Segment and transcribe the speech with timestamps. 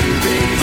[0.00, 0.57] baby.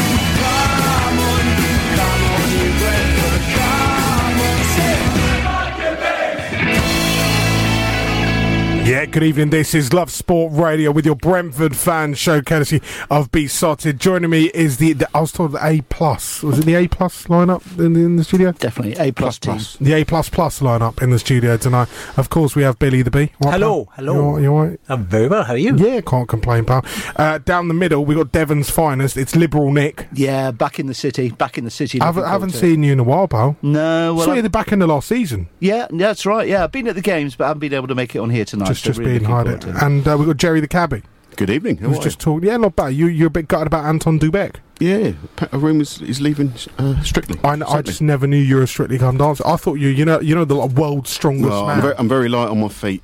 [8.86, 9.50] Yeah, good evening.
[9.50, 14.00] This is Love Sport Radio with your Brentford fan show, courtesy of Beesotted.
[14.00, 16.44] Joining me is the, the I was told the A plus.
[16.44, 18.52] Was it the A plus lineup in the, in the studio?
[18.52, 19.40] Definitely A plus.
[19.78, 21.88] The A plus plus lineup in the studio tonight.
[22.16, 23.32] Of course, we have Billy the Bee.
[23.40, 23.94] What, Hello, pal?
[23.96, 24.14] hello.
[24.14, 24.80] You all- you all right?
[24.88, 25.44] I'm very well.
[25.46, 25.76] How are you?
[25.78, 26.86] Yeah, can't complain, pal.
[27.16, 29.18] Uh, down the middle, we got Devon's finest.
[29.18, 30.08] It's Liberal Nick.
[30.14, 31.32] Yeah, back in the city.
[31.32, 32.00] Back in the city.
[32.02, 32.70] I haven't, haven't forward to it.
[32.74, 33.58] seen you in a while, pal.
[33.64, 35.50] No, well, Saw I- you the back end of last season.
[35.60, 36.48] yeah, that's right.
[36.48, 38.30] Yeah, I've been at the games, but I haven't been able to make it on
[38.30, 38.68] here tonight.
[38.68, 39.64] just so just really being looking hard.
[39.64, 39.84] forward.
[39.84, 41.04] And uh, we got Gerry the cabbie.
[41.36, 41.78] Good evening.
[41.78, 42.48] Who was just talking.
[42.48, 42.90] Yeah, not bad.
[42.90, 44.62] You you're a bit gutted about Anton Du Beke.
[44.80, 45.12] yeah,
[45.52, 47.38] a rumours is leaving uh, Strictly.
[47.44, 49.46] I, kn- I just never knew you were a Strictly Come Dancer.
[49.46, 51.76] I thought you, you know, you know the like, world's strongest Well, man.
[51.76, 53.04] I'm very, I'm very light on my feet.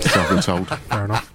[0.00, 0.68] So I've been told.
[0.88, 1.30] Fair enough.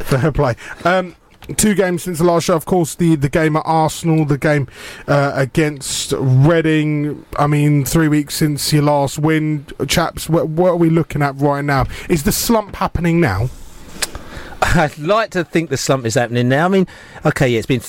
[0.00, 0.54] Fair play.
[0.84, 1.16] Um,
[1.56, 2.54] two games since the last show.
[2.54, 4.68] Of course, the, the game at Arsenal, the game
[5.06, 7.24] uh, against Reading.
[7.38, 10.28] I mean, three weeks since your last win, chaps.
[10.28, 11.86] What, what are we looking at right now?
[12.08, 13.48] Is the slump happening now?
[14.74, 16.66] I'd like to think the slump is happening now.
[16.66, 16.86] I mean,
[17.26, 17.80] okay, yeah, it's been.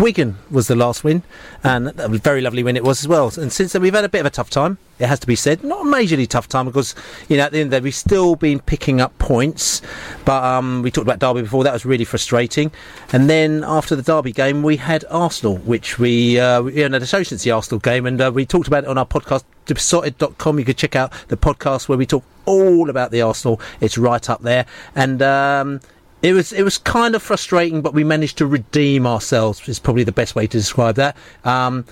[0.00, 1.22] Wigan was the last win,
[1.62, 3.30] and a very lovely win it was as well.
[3.36, 4.78] And since then, we've had a bit of a tough time.
[4.98, 6.94] It has to be said, not a majorly tough time because
[7.28, 9.82] you know at the end of the day we've still been picking up points.
[10.24, 12.72] But um, we talked about Derby before; that was really frustrating.
[13.12, 16.70] And then after the Derby game, we had Arsenal, which we uh,
[17.04, 19.44] show since the Arsenal game, and uh, we talked about it on our podcast.
[19.66, 20.58] Beesotted.com.
[20.58, 23.60] You could check out the podcast where we talk all about the Arsenal.
[23.80, 25.80] It's right up there, and um,
[26.22, 29.68] it was it was kind of frustrating, but we managed to redeem ourselves.
[29.68, 31.16] Is probably the best way to describe that.
[31.44, 31.84] Um,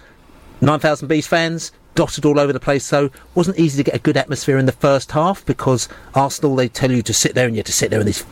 [0.62, 3.98] Nine thousand Bees fans dotted all over the place, so wasn't easy to get a
[3.98, 7.56] good atmosphere in the first half because Arsenal they tell you to sit there and
[7.56, 8.24] you have to sit there in these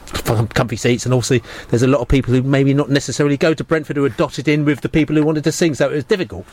[0.55, 1.39] comfy seats, and also
[1.71, 4.47] there's a lot of people who maybe not necessarily go to Brentford who are dotted
[4.47, 6.47] in with the people who wanted to sing, so it was difficult.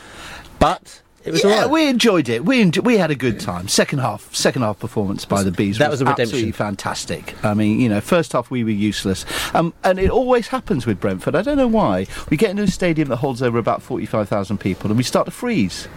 [0.58, 1.70] But it was yeah, all right.
[1.70, 2.44] we enjoyed it.
[2.44, 3.66] We we had a good time.
[3.66, 5.78] Second half, second half performance by the bees.
[5.78, 6.22] that was a redemption.
[6.22, 7.44] absolutely fantastic.
[7.44, 11.00] I mean, you know, first half we were useless, um, and it always happens with
[11.00, 11.34] Brentford.
[11.34, 12.06] I don't know why.
[12.30, 15.02] We get into a stadium that holds over about forty five thousand people, and we
[15.02, 15.88] start to freeze.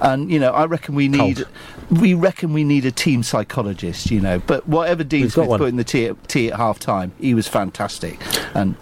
[0.00, 1.36] And you know, I reckon we need.
[1.36, 1.48] Cold.
[1.90, 4.38] We reckon we need a team psychologist, you know.
[4.38, 7.34] But whatever Dean We've Smith put in the tea at, tea at half time, he
[7.34, 8.18] was fantastic.
[8.54, 8.76] And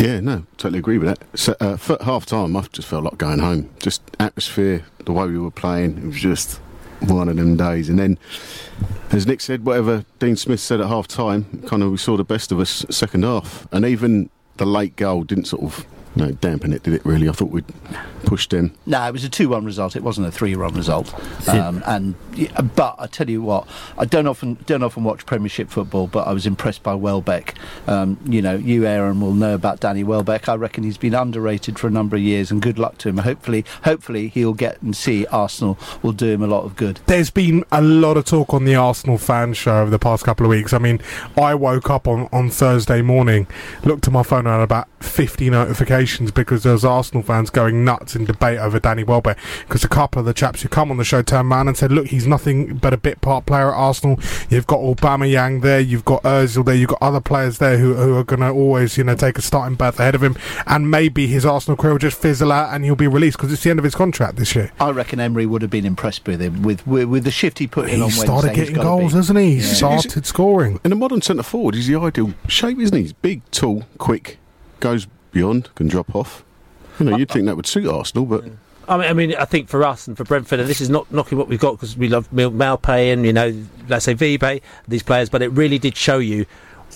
[0.00, 1.38] Yeah, no, totally agree with that.
[1.38, 3.68] So, uh, for half time, I just felt like going home.
[3.80, 6.56] Just atmosphere, the way we were playing, it was just
[7.00, 7.90] one of them days.
[7.90, 8.18] And then,
[9.10, 12.24] as Nick said, whatever Dean Smith said at half time, kind of we saw the
[12.24, 13.68] best of us second half.
[13.72, 15.84] And even the late goal didn't sort of
[16.16, 17.28] you know, dampen it, did it really?
[17.28, 17.64] I thought we'd
[18.24, 18.74] pushed them.
[18.86, 19.94] No, it was a two-one result.
[19.94, 21.14] It wasn't a 3 1 result.
[21.48, 25.70] Um, and yeah, but I tell you what, I don't often don't often watch Premiership
[25.70, 27.54] football, but I was impressed by Welbeck.
[27.86, 30.48] Um, you know, you Aaron will know about Danny Welbeck.
[30.48, 33.18] I reckon he's been underrated for a number of years, and good luck to him.
[33.18, 37.00] Hopefully, hopefully he'll get and see Arsenal will do him a lot of good.
[37.06, 40.44] There's been a lot of talk on the Arsenal fan show over the past couple
[40.44, 40.72] of weeks.
[40.72, 41.00] I mean,
[41.36, 43.46] I woke up on, on Thursday morning,
[43.84, 47.50] looked at my phone, and had about 50 notifications allegations because there was Arsenal fans
[47.50, 49.36] going nuts in debate over Danny Welbeck
[49.68, 51.92] because a couple of the chaps who come on the show turned around and said,
[51.92, 54.18] "Look, he's nothing but a bit part player at Arsenal.
[54.48, 58.16] You've got Aubameyang there, you've got Özil there, you've got other players there who, who
[58.16, 60.36] are going to always, you know, take a starting berth ahead of him,
[60.66, 63.62] and maybe his Arsenal career will just fizzle out and he'll be released because it's
[63.62, 66.40] the end of his contract this year." I reckon Emery would have been impressed with
[66.40, 68.54] him with with, with the shift he put in He on started Wednesday.
[68.72, 69.16] Getting goals, be.
[69.18, 69.50] hasn't he?
[69.56, 69.72] He Yeah.
[69.74, 70.80] started scoring.
[70.82, 73.02] In a modern centre forward, he's the ideal shape, isn't he?
[73.02, 74.38] He's big, tall, quick,
[74.80, 76.44] goes beyond, can drop off.
[76.98, 78.44] You know, you'd think that would suit Arsenal, but
[78.90, 81.10] I mean, I mean, I think for us and for Brentford, and this is not
[81.12, 83.54] knocking what we've got because we love Maupay and you know,
[83.88, 86.44] Lasse Vibe, these players, but it really did show you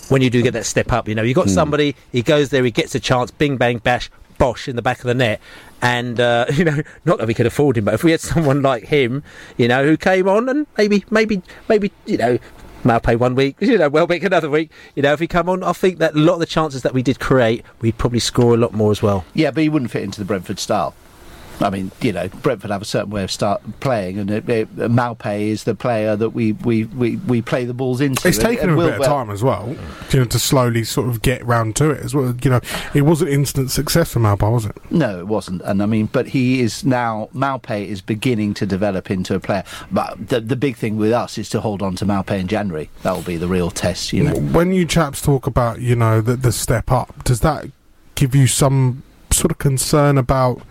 [0.09, 1.09] when you do get that step up.
[1.09, 4.11] You know, you got somebody, he goes there, he gets a chance, bing bang bash,
[4.39, 5.41] bosh in the back of the net,
[5.83, 8.61] and uh, you know, not that we could afford him, but if we had someone
[8.61, 9.23] like him,
[9.57, 12.39] you know, who came on and maybe, maybe, maybe, you know.
[12.85, 14.71] Maupay one week, you know, Welbeck another week.
[14.95, 16.95] You know, if he come on, I think that a lot of the chances that
[16.95, 19.25] we did create, we'd probably score a lot more as well.
[19.35, 20.95] Yeah, but he wouldn't fit into the Brentford style.
[21.61, 24.77] I mean, you know, Brentford have a certain way of start playing, and it, it,
[24.77, 28.27] Maupay is the player that we, we, we, we play the balls into.
[28.27, 29.77] It's taken a bit of time as well,
[30.11, 32.35] you know, to slowly sort of get round to it as well.
[32.43, 32.61] You know,
[32.93, 34.77] it wasn't instant success for Maupay, was it?
[34.91, 35.63] No, it wasn't.
[35.63, 39.65] And I mean, but he is now, Maupay is beginning to develop into a player.
[39.91, 42.91] But the, the big thing with us is to hold on to Maupay in January.
[43.03, 44.35] That will be the real test, you know.
[44.35, 47.67] When you chaps talk about, you know, the, the step up, does that
[48.15, 50.63] give you some sort of concern about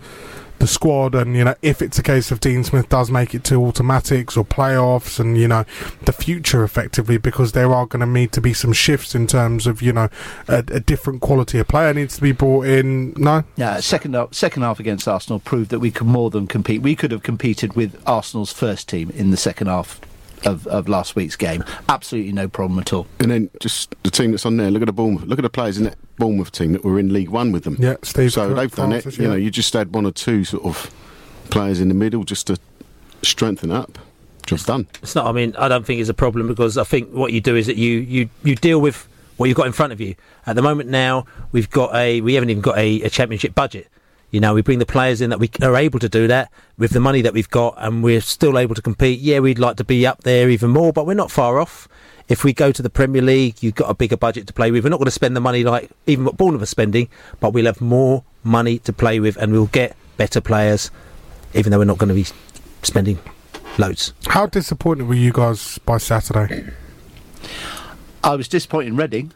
[0.64, 3.44] the squad and, you know, if it's a case of Dean Smith does make it
[3.44, 5.66] to automatics or playoffs and, you know,
[6.06, 9.66] the future effectively because there are going to need to be some shifts in terms
[9.66, 10.08] of, you know,
[10.48, 13.12] a, a different quality of player needs to be brought in.
[13.18, 13.44] No?
[13.56, 16.80] Yeah, second half, second half against Arsenal proved that we could more than compete.
[16.80, 20.00] We could have competed with Arsenal's first team in the second half
[20.46, 21.64] of, of last week's game.
[21.88, 23.06] Absolutely no problem at all.
[23.20, 24.70] and then just the team that's on there.
[24.70, 25.24] Look at the Bournemouth.
[25.24, 27.76] Look at the players in that Bournemouth team that were in League One with them.
[27.78, 29.18] Yeah, Steve So they've done Francis, it.
[29.18, 29.30] You yeah.
[29.30, 30.92] know, you just had one or two sort of
[31.50, 32.58] players in the middle just to
[33.22, 33.98] strengthen up.
[34.46, 34.86] Just done.
[35.02, 35.26] It's not.
[35.26, 37.66] I mean, I don't think it's a problem because I think what you do is
[37.66, 39.08] that you you you deal with
[39.38, 40.14] what you've got in front of you.
[40.46, 43.88] At the moment now, we've got a we haven't even got a, a championship budget.
[44.34, 46.90] You know, we bring the players in that we are able to do that with
[46.90, 49.20] the money that we've got, and we're still able to compete.
[49.20, 51.86] Yeah, we'd like to be up there even more, but we're not far off.
[52.28, 54.82] If we go to the Premier League, you've got a bigger budget to play with.
[54.82, 57.08] We're not going to spend the money like even what Bournemouth are spending,
[57.38, 60.90] but we'll have more money to play with, and we'll get better players,
[61.54, 62.26] even though we're not going to be
[62.82, 63.20] spending
[63.78, 64.14] loads.
[64.26, 66.72] How disappointed were you guys by Saturday?
[68.24, 69.32] I was disappointed in Reading.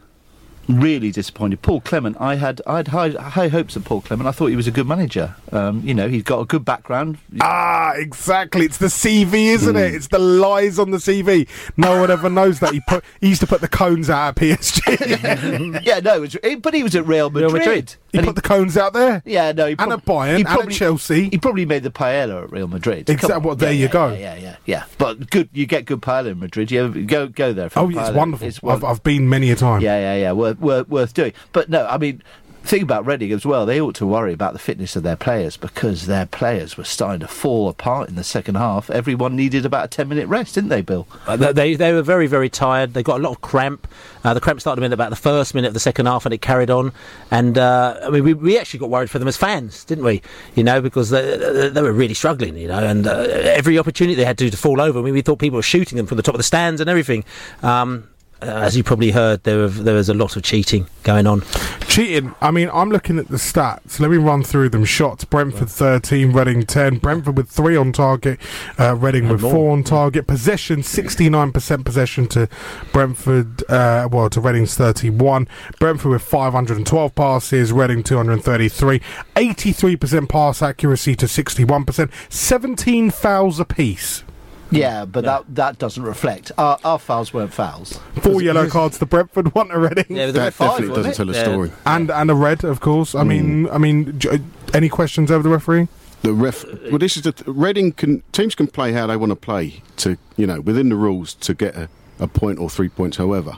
[0.69, 1.61] Really disappointed.
[1.63, 4.27] Paul Clement, I had I had high, high hopes of Paul Clement.
[4.27, 5.33] I thought he was a good manager.
[5.51, 7.17] Um, you know, he's got a good background.
[7.41, 8.65] Ah, exactly.
[8.65, 9.81] It's the CV, isn't Hmm.
[9.81, 9.95] it?
[9.95, 11.47] It's the lies on the CV.
[11.75, 12.71] No one ever knows that.
[12.73, 15.83] He put he used to put the cones out at PSG.
[15.85, 17.51] yeah, no, it was, it- but he was at Real Madrid.
[17.51, 17.95] Real Madrid.
[18.11, 19.23] he And put the cones out there.
[19.25, 21.29] yeah, no, he and prob- at Bayern he and at Chelsea.
[21.29, 23.09] He probably made the paella at Real Madrid.
[23.09, 23.13] Exactly.
[23.15, 23.43] Exact- on.
[23.43, 24.07] well, there Yeah, you yeah, go.
[24.09, 24.83] Yeah, yeah, yeah, yeah.
[24.99, 26.69] But good, you get good paella in Madrid.
[26.69, 27.69] You ever- go go there.
[27.69, 28.47] For Oh, the it's wonderful.
[28.47, 28.83] It's I've.
[28.83, 29.81] I've been many a time.
[29.81, 30.31] Yeah, yeah, yeah.
[30.33, 31.33] Worth, worth, worth doing.
[31.51, 32.21] But no, I mean,
[32.63, 33.65] think about Reading as well.
[33.65, 37.21] They ought to worry about the fitness of their players because their players were starting
[37.21, 38.89] to fall apart in the second half.
[38.89, 41.07] Everyone needed about a 10 minute rest, didn't they, Bill?
[41.25, 42.93] Uh, they- they were very very tired.
[42.93, 43.87] They got a lot of cramp.
[44.25, 46.41] Uh, the cramp started in about the first minute of the second half, and it
[46.41, 46.91] carried on.
[47.31, 50.21] And uh, I mean, we, we actually got worried for them as fans, didn't we?
[50.55, 52.57] You know, because they, they were really struggling.
[52.57, 54.99] You know, and uh, every opportunity they had to to fall over.
[54.99, 56.89] I mean, we thought people were shooting them from the top of the stands and
[56.89, 57.23] everything.
[57.63, 58.09] Um,
[58.41, 61.41] as you probably heard, there, were, there was a lot of cheating going on.
[61.87, 62.33] Cheating.
[62.41, 63.99] I mean, I'm looking at the stats.
[63.99, 64.85] Let me run through them.
[64.85, 66.97] Shots: Brentford 13, Reading 10.
[66.97, 68.39] Brentford with three on target,
[68.79, 69.51] uh, Reading with more.
[69.51, 70.27] four on target.
[70.27, 72.47] Possession: 69% possession to
[72.93, 73.63] Brentford.
[73.69, 75.47] Uh, well, to Reading's 31.
[75.79, 78.99] Brentford with 512 passes, Reading 233.
[79.35, 82.09] 83% pass accuracy to 61%.
[82.29, 84.23] 17 fouls apiece.
[84.71, 86.51] Yeah, but that that doesn't reflect.
[86.57, 87.99] Our, our fouls weren't fouls.
[88.21, 90.05] Four yellow cards to Brentford, one to Reading.
[90.09, 91.15] Yeah, That red five, definitely doesn't it?
[91.15, 91.43] tell a Yeah.
[91.43, 91.71] story.
[91.85, 93.15] and and a red, of course.
[93.15, 93.27] I hmm.
[93.27, 94.37] mean, I mean, uh,
[94.73, 95.87] any questions over the referee?
[96.21, 96.65] The ref.
[96.89, 99.81] Well, this is the th- Reading can teams can play how they want to play
[99.97, 103.57] to you know within the rules to get a, a point or three points, however.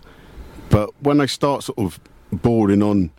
[0.69, 1.99] But when they start sort of
[2.31, 3.11] bordering on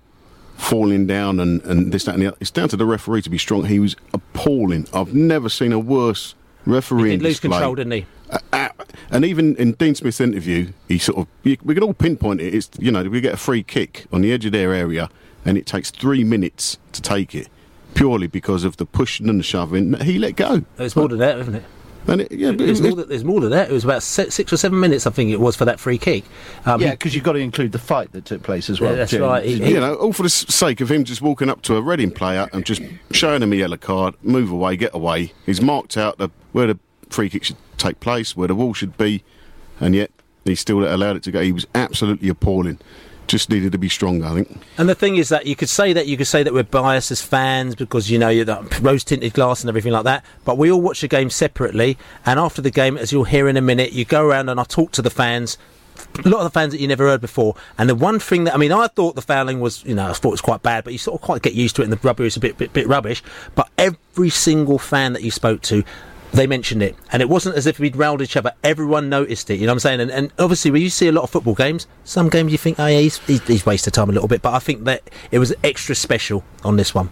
[0.56, 3.30] falling down and, and this that and the other, it's down to the referee to
[3.30, 3.64] be strong.
[3.64, 4.86] He was appalling.
[4.94, 6.34] I've never seen a worse
[6.66, 7.10] referee.
[7.10, 7.50] He did lose display.
[7.50, 8.06] control, didn't he?
[8.52, 8.68] Uh,
[9.10, 12.54] and even in Dean Smith's interview, he sort of you, we can all pinpoint it.
[12.54, 15.10] It's you know we get a free kick on the edge of their area,
[15.44, 17.48] and it takes three minutes to take it,
[17.94, 19.94] purely because of the pushing and the shoving.
[20.00, 20.64] He let go.
[20.78, 21.64] It's more than that, isn't it?
[22.08, 23.70] And it, yeah, but There's it- more, than, there's more than that.
[23.70, 25.98] It was about se- six or seven minutes, I think it was, for that free
[25.98, 26.24] kick.
[26.66, 28.90] Um, yeah, because you've got to include the fight that took place as well.
[28.90, 29.22] Yeah, that's Jim.
[29.22, 29.44] right.
[29.44, 32.10] He- you know, all for the sake of him just walking up to a Reading
[32.10, 32.82] player and just
[33.12, 35.32] showing him a yellow card, move away, get away.
[35.46, 36.78] He's marked out the, where the
[37.10, 39.22] free kick should take place, where the wall should be,
[39.80, 40.10] and yet
[40.44, 41.40] he still allowed it to go.
[41.40, 42.78] He was absolutely appalling.
[43.26, 44.60] Just needed to be stronger, I think.
[44.78, 47.10] And the thing is that you could say that you could say that we're biased
[47.10, 48.44] as fans because you know you're
[48.80, 50.24] rose tinted glass and everything like that.
[50.44, 53.56] But we all watch the game separately, and after the game, as you'll hear in
[53.56, 55.56] a minute, you go around and I talk to the fans.
[56.24, 58.54] A lot of the fans that you never heard before, and the one thing that
[58.54, 60.84] I mean, I thought the fouling was, you know, I thought it was quite bad,
[60.84, 62.58] but you sort of quite get used to it, and the rubber is a bit,
[62.58, 63.22] bit, bit rubbish.
[63.54, 65.84] But every single fan that you spoke to,
[66.32, 68.52] they mentioned it, and it wasn't as if we'd round each other.
[68.64, 69.54] Everyone noticed it.
[69.56, 70.00] You know what I'm saying?
[70.00, 72.80] And, and obviously, when you see a lot of football games, some games you think,
[72.80, 74.40] oh yeah, he's, he's, he's wasted time a little bit.
[74.40, 77.10] But I think that it was extra special on this one.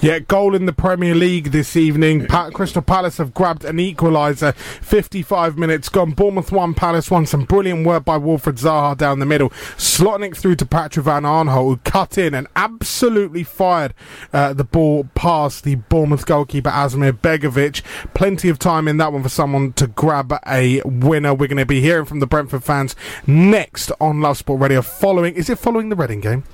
[0.00, 2.26] Yeah, goal in the Premier League this evening.
[2.26, 4.54] Pa- Crystal Palace have grabbed an equaliser.
[4.54, 6.12] 55 minutes gone.
[6.12, 7.26] Bournemouth 1, Palace 1.
[7.26, 9.50] Some brilliant work by Wilfried Zaha down the middle.
[9.76, 13.94] Slotting through to Patrick van Aanholt, who cut in and absolutely fired
[14.32, 17.82] uh, the ball past the Bournemouth goalkeeper, Asmir Begovic.
[18.14, 21.34] Plenty of time in that one for someone to grab a winner.
[21.34, 22.94] We're going to be hearing from the Brentford fans
[23.26, 24.82] next on Love Sport Radio.
[24.82, 26.44] Following, is it following the Reading game?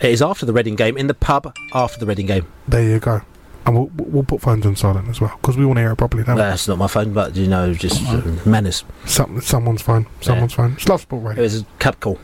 [0.00, 2.46] It is after the Reading game in the pub after the Reading game.
[2.68, 3.22] There you go.
[3.64, 5.96] And we'll, we'll put phones on silent as well because we want to hear it
[5.96, 6.24] properly.
[6.24, 6.40] Don't we?
[6.42, 8.82] That's not my phone, but you know, just uh, manners.
[9.06, 10.08] Some, someone's phone.
[10.20, 10.72] Someone's phone.
[10.72, 11.42] It's Love Sport It Radio.
[11.44, 12.18] was a cup call.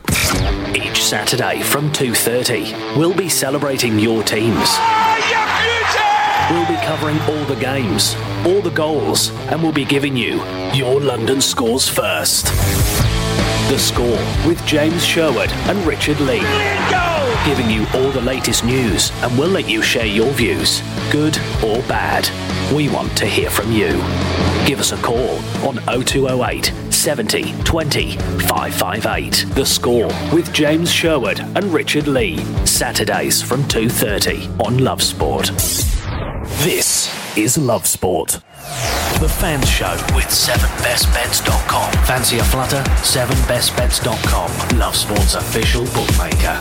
[0.75, 4.67] Each Saturday from 2:30, we'll be celebrating your teams.
[6.49, 10.99] We'll be covering all the games, all the goals, and we'll be giving you your
[10.99, 12.47] London scores first.
[13.69, 16.41] The Score with James Sherwood and Richard Lee.
[17.45, 21.83] Giving you all the latest news, and we'll let you share your views, good or
[21.83, 22.27] bad.
[22.73, 24.01] We want to hear from you.
[24.65, 29.45] Give us a call on 0208 70 20 558.
[29.53, 32.43] The Score with James Sherwood and Richard Lee.
[32.65, 35.51] Saturdays from 2:30 on Love Sport.
[36.63, 38.41] This is Love Sport.
[39.21, 41.93] The Fans Show with 7bestbets.com.
[42.05, 42.83] Fancy a flutter?
[42.83, 44.77] 7bestbets.com.
[44.77, 46.59] Love Sport's official bookmaker.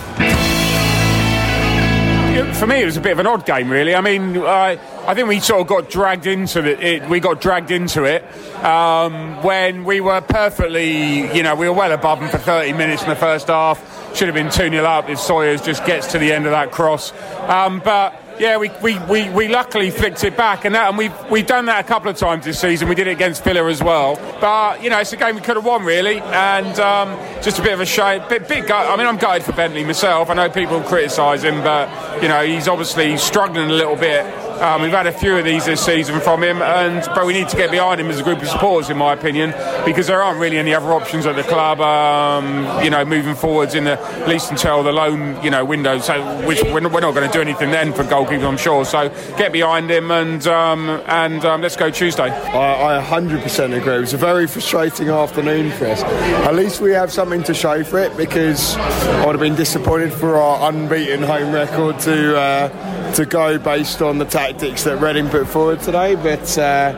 [2.55, 3.97] For me, it was a bit of an odd game, really.
[3.97, 6.81] I mean, I, I think we sort of got dragged into it.
[6.81, 8.23] it we got dragged into it
[8.65, 13.03] um, when we were perfectly, you know, we were well above them for 30 minutes
[13.03, 14.15] in the first half.
[14.15, 16.71] Should have been 2 0 up if Sawyers just gets to the end of that
[16.71, 17.13] cross.
[17.49, 21.31] Um, but yeah, we, we, we, we luckily flicked it back, and that, and we've
[21.31, 22.89] we've done that a couple of times this season.
[22.89, 25.57] We did it against Villa as well, but you know it's a game we could
[25.57, 28.23] have won really, and um, just a bit of a shame.
[28.29, 28.87] Bit, gut.
[28.87, 30.31] I mean, I'm gutted for Bentley myself.
[30.31, 34.48] I know people criticise him, but you know he's obviously struggling a little bit.
[34.61, 37.49] Um, we've had a few of these this season from him, and but we need
[37.49, 40.41] to get behind him as a group of supporters, in my opinion, because there aren't
[40.41, 41.81] really any other options at the club.
[41.81, 45.99] Um, you know, moving forwards in the at least until the loan you know window,
[46.01, 48.85] so which we're not, not going to do anything then for goalkeepers, I'm sure.
[48.85, 52.29] So get behind him, and um, and um, let's go Tuesday.
[52.29, 53.97] I, I 100% agree.
[53.97, 56.03] It was a very frustrating afternoon for us.
[56.03, 60.13] At least we have something to show for it because I would have been disappointed
[60.13, 65.29] for our unbeaten home record to uh, to go based on the tactics that Reading
[65.29, 66.15] put forward today.
[66.15, 66.93] But uh,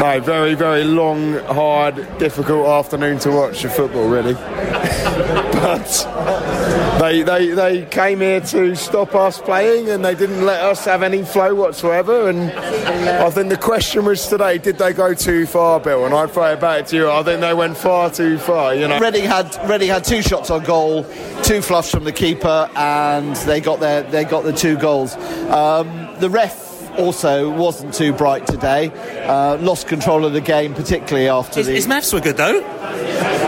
[0.00, 4.34] no, very, very long, hard, difficult afternoon to watch the football, really.
[5.52, 6.55] but
[6.98, 11.02] they, they, they came here to stop us playing and they didn't let us have
[11.02, 12.28] any flow whatsoever.
[12.28, 16.06] And I think the question was today, did they go too far, Bill?
[16.06, 17.10] And I'd throw it back to you.
[17.10, 18.98] I think they went far too far, you know.
[18.98, 21.04] Reading had Reading had two shots on goal,
[21.42, 25.14] two fluffs from the keeper, and they got their they got the two goals.
[25.16, 26.66] Um, the ref
[26.98, 28.90] also wasn't too bright today.
[29.26, 31.74] Uh, lost control of the game, particularly after His, the.
[31.74, 33.45] his maths were good though.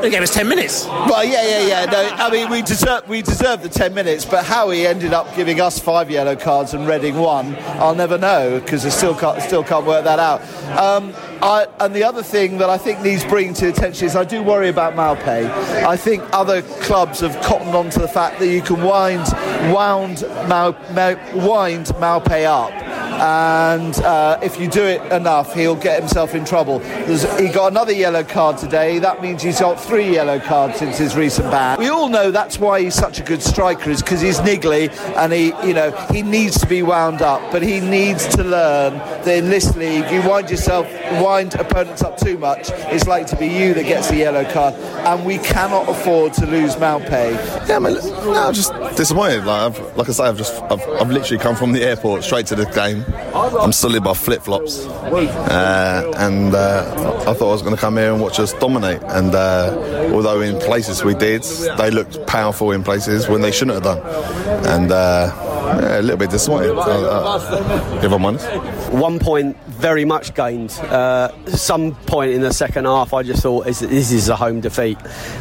[0.00, 0.06] What?
[0.06, 0.86] The game was ten minutes.
[0.86, 1.84] Well, yeah, yeah, yeah.
[1.84, 5.34] No, I mean we deserve we deserve the ten minutes, but how he ended up
[5.36, 9.42] giving us five yellow cards and Reading one, I'll never know because I still can't
[9.42, 10.40] still can't work that out.
[10.78, 14.24] Um, I, and the other thing that I think needs bringing to attention is I
[14.24, 15.50] do worry about Maupay.
[15.84, 19.26] I think other clubs have cottoned on to the fact that you can wind
[19.72, 22.72] wound Mal, Mal, wind Maupay up.
[23.20, 26.78] And uh, if you do it enough, he'll get himself in trouble.
[26.78, 28.98] There's, he got another yellow card today.
[28.98, 31.78] That means he's got three yellow cards since his recent ban.
[31.78, 35.34] We all know that's why he's such a good striker, is because he's niggly and
[35.34, 37.42] he, you know, he needs to be wound up.
[37.52, 40.86] But he needs to learn that in this league, you wind yourself,
[41.20, 44.74] wind opponents up too much, it's like to be you that gets the yellow card.
[44.74, 47.32] And we cannot afford to lose Maupay.
[47.68, 49.44] Yeah, I mean, no, I'm just disappointed.
[49.44, 52.46] Like, I've, like I say, I've just, I've, I've literally come from the airport straight
[52.46, 53.04] to the game.
[53.34, 57.80] I'm still in my flip flops, uh, and uh, I thought I was going to
[57.80, 59.02] come here and watch us dominate.
[59.04, 61.42] And uh, although in places we did,
[61.78, 65.32] they looked powerful in places when they shouldn't have done, and uh,
[65.80, 66.76] yeah, a little bit disappointed.
[66.76, 68.46] Uh, if I'm honest.
[68.90, 70.72] One point very much gained.
[70.72, 74.98] Uh, some point in the second half, I just thought this is a home defeat.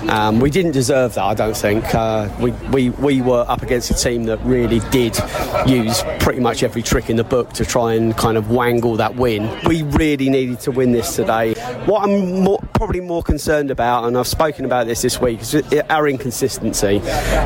[0.07, 1.83] Um, we didn't deserve that, I don't think.
[1.95, 5.17] Uh, we, we, we were up against a team that really did
[5.65, 9.15] use pretty much every trick in the book to try and kind of wangle that
[9.15, 9.49] win.
[9.65, 11.55] We really needed to win this today.
[11.85, 15.55] What I'm more, probably more concerned about, and I've spoken about this this week, is
[15.89, 17.01] our inconsistency.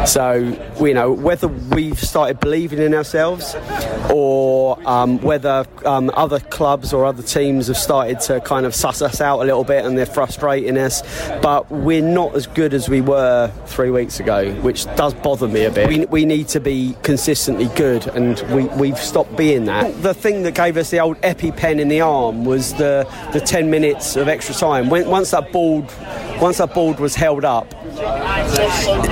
[0.05, 0.33] So,
[0.81, 3.55] you know, whether we've started believing in ourselves
[4.11, 9.01] or um, whether um, other clubs or other teams have started to kind of suss
[9.01, 11.01] us out a little bit and they're frustrating us.
[11.41, 15.65] But we're not as good as we were three weeks ago, which does bother me
[15.65, 15.87] a bit.
[15.87, 20.01] We, we need to be consistently good, and we, we've stopped being that.
[20.01, 23.69] The thing that gave us the old EpiPen in the arm was the, the 10
[23.69, 24.89] minutes of extra time.
[24.89, 25.89] When, once that board
[26.43, 27.73] once that board was held up,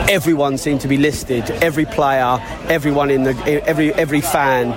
[0.09, 1.50] everyone seemed to be listed.
[1.63, 2.38] Every player,
[2.69, 3.33] everyone in the,
[3.67, 4.71] every every fan.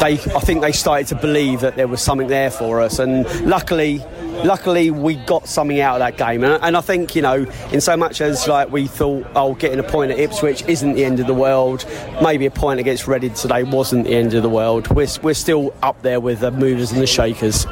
[0.00, 3.24] They, I think they started to believe that there was something there for us, and
[3.46, 4.04] luckily.
[4.44, 7.94] Luckily, we got something out of that game, and, I think you know, in so
[7.94, 11.26] much as like we thought, oh, getting a point at Ipswich isn't the end of
[11.26, 11.84] the world.
[12.22, 14.88] Maybe a point against Reading today wasn't the end of the world.
[14.88, 17.66] We're, we're still up there with the movers and the shakers.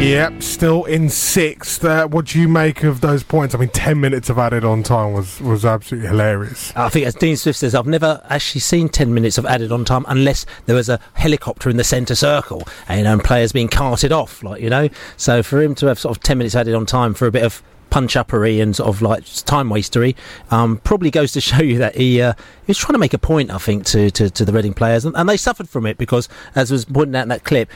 [0.00, 1.84] Yep, still in sixth.
[1.84, 3.54] Uh, what do you make of those points?
[3.54, 6.72] I mean, ten minutes of added on time was was absolutely hilarious.
[6.76, 9.84] I think, as Dean Swift says, I've never actually seen ten minutes of added on
[9.84, 13.52] time unless there was a helicopter in the centre circle and, you know, and players
[13.52, 14.90] being carted off, like you know.
[15.16, 17.42] So for him to have sort of ten minutes added on time for a bit
[17.42, 17.62] of
[17.94, 20.16] punch uppery and sort of like time wastery
[20.50, 23.18] um, probably goes to show you that he, uh, he was trying to make a
[23.18, 25.96] point, I think, to, to, to the Reading players, and, and, they suffered from it
[25.96, 27.70] because, as was pointed out in that clip,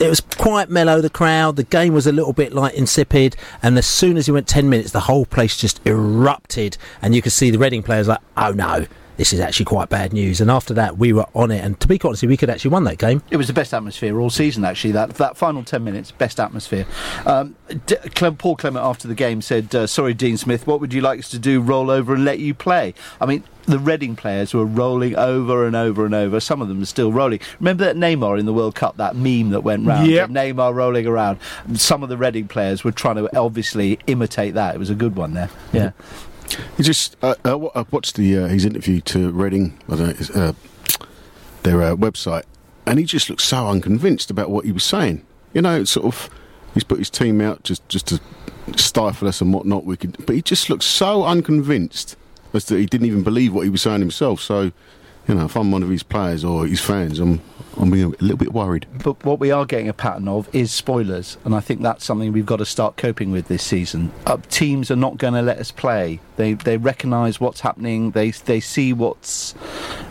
[0.00, 1.56] it was quite mellow, the crowd.
[1.56, 3.36] The game was a little bit like insipid.
[3.62, 6.76] And as soon as he went 10 minutes, the whole place just erupted.
[7.02, 8.86] And you could see the Reading players like, oh no,
[9.18, 10.40] this is actually quite bad news.
[10.40, 11.62] And after that, we were on it.
[11.64, 13.22] And to be honest, we could actually won that game.
[13.30, 14.92] It was the best atmosphere all season, actually.
[14.92, 16.86] That that final ten minutes, best atmosphere.
[17.26, 17.96] Um, D-
[18.38, 21.28] Paul Clement after the game said, uh, "Sorry, Dean Smith, what would you like us
[21.30, 21.60] to do?
[21.60, 25.76] Roll over and let you play?" I mean, the Reading players were rolling over and
[25.76, 26.40] over and over.
[26.40, 27.40] Some of them are still rolling.
[27.60, 30.10] Remember that Neymar in the World Cup, that meme that went round?
[30.10, 30.30] Yep.
[30.30, 31.38] Neymar rolling around.
[31.74, 34.74] Some of the Reading players were trying to obviously imitate that.
[34.74, 35.50] It was a good one there.
[35.72, 35.90] Yeah.
[36.76, 40.42] He just uh, uh, I watched the uh, his interview to Reading, I don't know,
[40.42, 40.52] uh,
[41.62, 42.44] their uh, website,
[42.86, 45.26] and he just looked so unconvinced about what he was saying.
[45.52, 46.30] You know, sort of,
[46.72, 48.20] he's put his team out just just to
[48.76, 49.84] stifle us and whatnot.
[49.84, 52.16] We could, but he just looked so unconvinced
[52.54, 54.40] as that he didn't even believe what he was saying himself.
[54.40, 54.72] So,
[55.26, 57.40] you know, if I'm one of his players or his fans, I'm
[57.80, 58.86] I'm being a little bit worried.
[59.04, 62.32] But what we are getting a pattern of is spoilers, and I think that's something
[62.32, 64.10] we've got to start coping with this season.
[64.26, 66.20] Uh, teams are not going to let us play.
[66.36, 68.12] They they recognise what's happening.
[68.12, 69.54] They they see what's.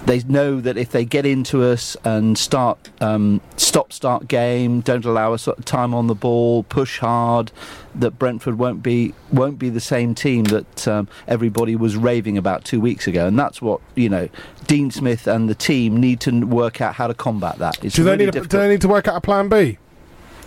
[0.06, 5.06] They know that if they get into us and start um, stop start game, don't
[5.06, 7.52] allow us time on the ball, push hard,
[8.00, 12.66] that Brentford won't be won't be the same team that um, everybody was raving about
[12.66, 14.30] two weeks ago, and that's what you know.
[14.66, 17.84] Dean Smith and the team need to work out how to combat that.
[17.86, 19.78] It's do, really they need a, do they need to work out a plan B?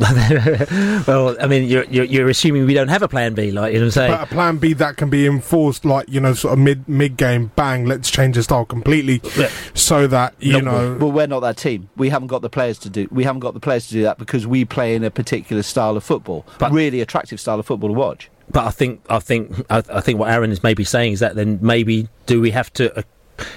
[1.07, 3.79] well, I mean, you're, you're, you're assuming we don't have a plan B, like you
[3.81, 4.13] know, what I'm saying.
[4.13, 7.19] But a plan B that can be enforced, like you know, sort of mid mid
[7.19, 9.51] game, bang, let's change the style completely, yeah.
[9.75, 10.97] so that you no, know.
[10.97, 11.91] Well, we're not that team.
[11.97, 13.09] We haven't got the players to do.
[13.11, 15.99] We haven't got the players to do that because we play in a particular style
[15.99, 18.31] of football, but really attractive style of football to watch.
[18.51, 21.37] But I think, I think, I, I think what Aaron is maybe saying is that
[21.37, 22.99] then maybe do we have to.
[22.99, 23.03] Uh,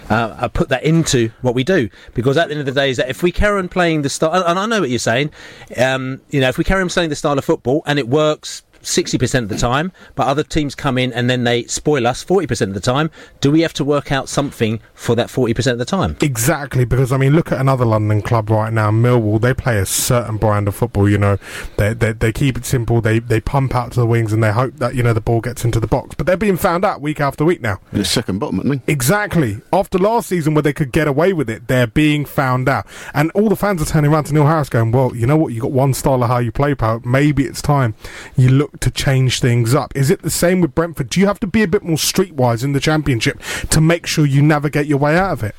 [0.09, 1.89] uh, put that into what we do.
[2.13, 4.09] Because at the end of the day is that if we carry on playing the
[4.09, 5.31] style and I know what you're saying
[5.77, 8.63] um, you know if we carry on playing the style of football and it works
[8.83, 12.61] 60% of the time, but other teams come in and then they spoil us 40%
[12.61, 13.09] of the time.
[13.41, 16.17] Do we have to work out something for that 40% of the time?
[16.21, 19.41] Exactly, because I mean, look at another London club right now, Millwall.
[19.41, 21.09] They play a certain brand of football.
[21.09, 21.37] You know,
[21.77, 23.01] they they, they keep it simple.
[23.01, 25.41] They they pump out to the wings and they hope that you know the ball
[25.41, 26.15] gets into the box.
[26.15, 27.79] But they're being found out week after week now.
[27.91, 28.91] The second bottom, aren't they?
[28.91, 29.61] Exactly.
[29.71, 33.31] After last season, where they could get away with it, they're being found out, and
[33.31, 35.53] all the fans are turning around to Neil Harris, going, "Well, you know what?
[35.53, 37.01] You got one style of how you play, pal.
[37.05, 37.95] Maybe it's time
[38.35, 39.95] you look to change things up.
[39.95, 41.09] Is it the same with Brentford?
[41.09, 44.25] Do you have to be a bit more streetwise in the Championship to make sure
[44.25, 45.55] you navigate your way out of it?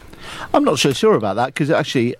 [0.53, 2.16] I'm not so sure about that because actually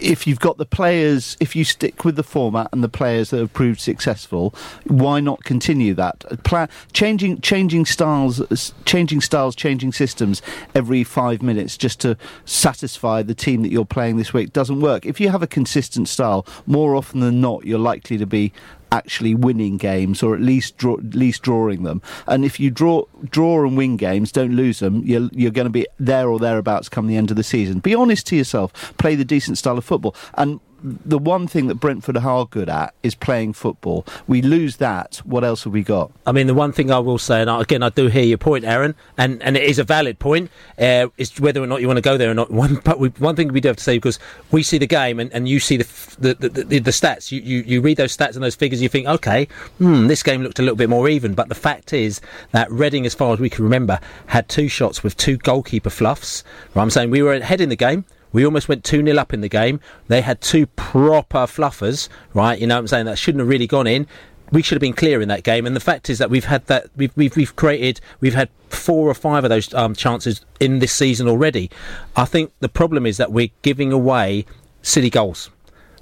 [0.00, 3.38] if you've got the players, if you stick with the format and the players that
[3.38, 6.24] have proved successful, why not continue that?
[6.44, 10.42] Pla- changing changing styles, changing styles, changing systems
[10.74, 15.06] every five minutes just to satisfy the team that you're playing this week doesn't work.
[15.06, 18.52] If you have a consistent style, more often than not, you're likely to be
[18.92, 22.02] actually winning games or at least draw, at least drawing them.
[22.26, 25.02] And if you draw draw and win games, don't lose them.
[25.04, 27.80] You're you're going to be there or thereabouts come the end of the season.
[27.80, 28.96] Be honest to yourself.
[28.98, 30.14] Play the decent style of football.
[30.34, 34.06] And the one thing that Brentford are good at is playing football.
[34.26, 35.16] We lose that.
[35.24, 36.12] What else have we got?
[36.26, 38.64] I mean, the one thing I will say, and again, I do hear your point,
[38.64, 41.96] Aaron, and, and it is a valid point, uh, is whether or not you want
[41.96, 42.50] to go there or not.
[42.58, 44.18] One, but we, one thing we do have to say, because
[44.50, 47.40] we see the game and, and you see the, the, the, the, the stats, you,
[47.40, 49.46] you, you read those stats and those figures, you think, okay,
[49.78, 51.34] hmm, this game looked a little bit more even.
[51.34, 55.02] But the fact is that Reading, as far as we can remember, had two shots
[55.04, 56.42] with two goalkeeper fluffs.
[56.74, 58.04] I'm saying we were ahead in the game.
[58.32, 59.80] We almost went 2 0 up in the game.
[60.08, 62.58] They had two proper fluffers, right?
[62.58, 63.06] You know what I'm saying?
[63.06, 64.06] That shouldn't have really gone in.
[64.50, 65.66] We should have been clear in that game.
[65.66, 69.08] And the fact is that we've had that, we've, we've, we've created, we've had four
[69.08, 71.70] or five of those um, chances in this season already.
[72.16, 74.46] I think the problem is that we're giving away
[74.82, 75.50] silly goals.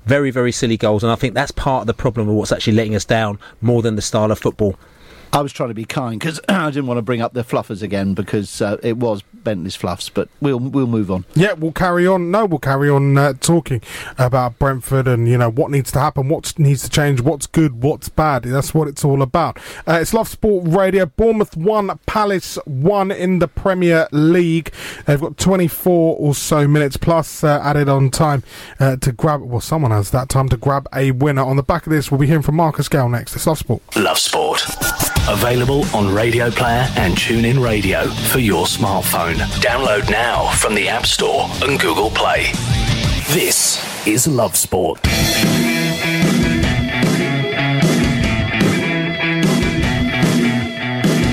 [0.05, 1.03] Very, very silly goals.
[1.03, 3.83] And I think that's part of the problem of what's actually letting us down more
[3.83, 4.77] than the style of football.
[5.37, 7.83] I was trying to be kind because I didn't want to bring up the fluffers
[7.83, 10.09] again because uh, it was Bentley's fluffs.
[10.09, 11.27] But we'll we'll move on.
[11.35, 12.31] Yeah, we'll carry on.
[12.31, 13.83] No, we'll carry on uh, talking
[14.17, 17.83] about Brentford and you know what needs to happen, what needs to change, what's good,
[17.83, 18.45] what's bad.
[18.45, 19.59] That's what it's all about.
[19.87, 21.05] Uh, it's Love Sport Radio.
[21.05, 24.73] Bournemouth one, Palace one in the Premier League.
[25.05, 28.43] They've got 24 or so minutes plus uh, added on time
[28.81, 29.43] uh, to grab.
[29.43, 31.43] Well, someone has that time to grab a winner.
[31.43, 33.37] On the back of this, we'll be hearing from Marcus Gale next.
[33.37, 33.83] It's Love Sport.
[33.97, 34.65] Love Sport.
[35.29, 39.35] Available on Radio Player and TuneIn Radio for your smartphone.
[39.61, 42.53] Download now from the App Store and Google Play.
[43.31, 45.01] This is Love Sport.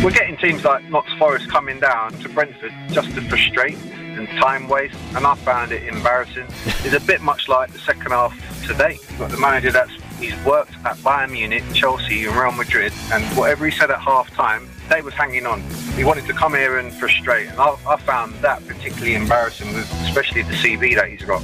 [0.04, 4.68] We're getting teams like Notts Forest coming down to Brentford just to frustrate and time
[4.68, 6.48] waste, and I found it embarrassing.
[6.66, 8.98] It's a bit much like the second half today.
[9.20, 13.66] Got the manager that's he's worked at Bayern Munich, Chelsea, and Real Madrid, and whatever
[13.66, 15.62] he said at half time, they was hanging on.
[15.96, 19.92] He wanted to come here and frustrate, and I, I found that particularly embarrassing, with
[20.06, 21.42] especially the CV that he's got.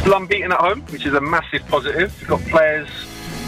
[0.00, 2.12] Still unbeaten at home, which is a massive positive.
[2.20, 2.88] We've got players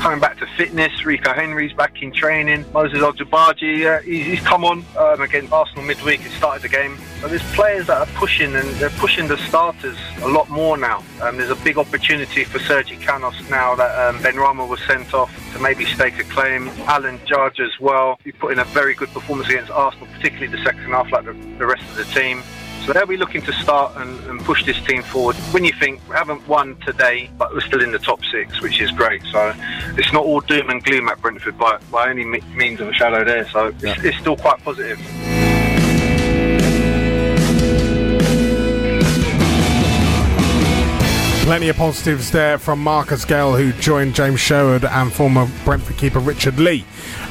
[0.00, 1.04] coming back to fitness.
[1.04, 2.64] Rico Henry's back in training.
[2.72, 6.98] Moses Odubajo, uh, he's, he's come on um, against Arsenal midweek and started the game.
[7.20, 11.04] So there's players that are pushing and they're pushing the starters a lot more now.
[11.20, 15.30] Um, there's a big opportunity for Sergi Canos now that um, Benrahma was sent off
[15.52, 16.68] to maybe stake a claim.
[16.86, 18.18] Alan Judge as well.
[18.24, 21.34] He put in a very good performance against Arsenal, particularly the second half, like the,
[21.58, 22.42] the rest of the team.
[22.86, 25.36] So they'll be looking to start and, and push this team forward.
[25.52, 28.80] When you think we haven't won today, but we're still in the top six, which
[28.80, 29.22] is great.
[29.30, 29.54] So
[29.96, 33.24] it's not all doom and gloom at Brentford by, by any means of a shadow
[33.24, 33.48] there.
[33.50, 34.98] So it's, it's still quite positive.
[41.50, 46.20] Plenty of positives there from Marcus Gale, who joined James Sherwood and former Brentford keeper
[46.20, 46.84] Richard Lee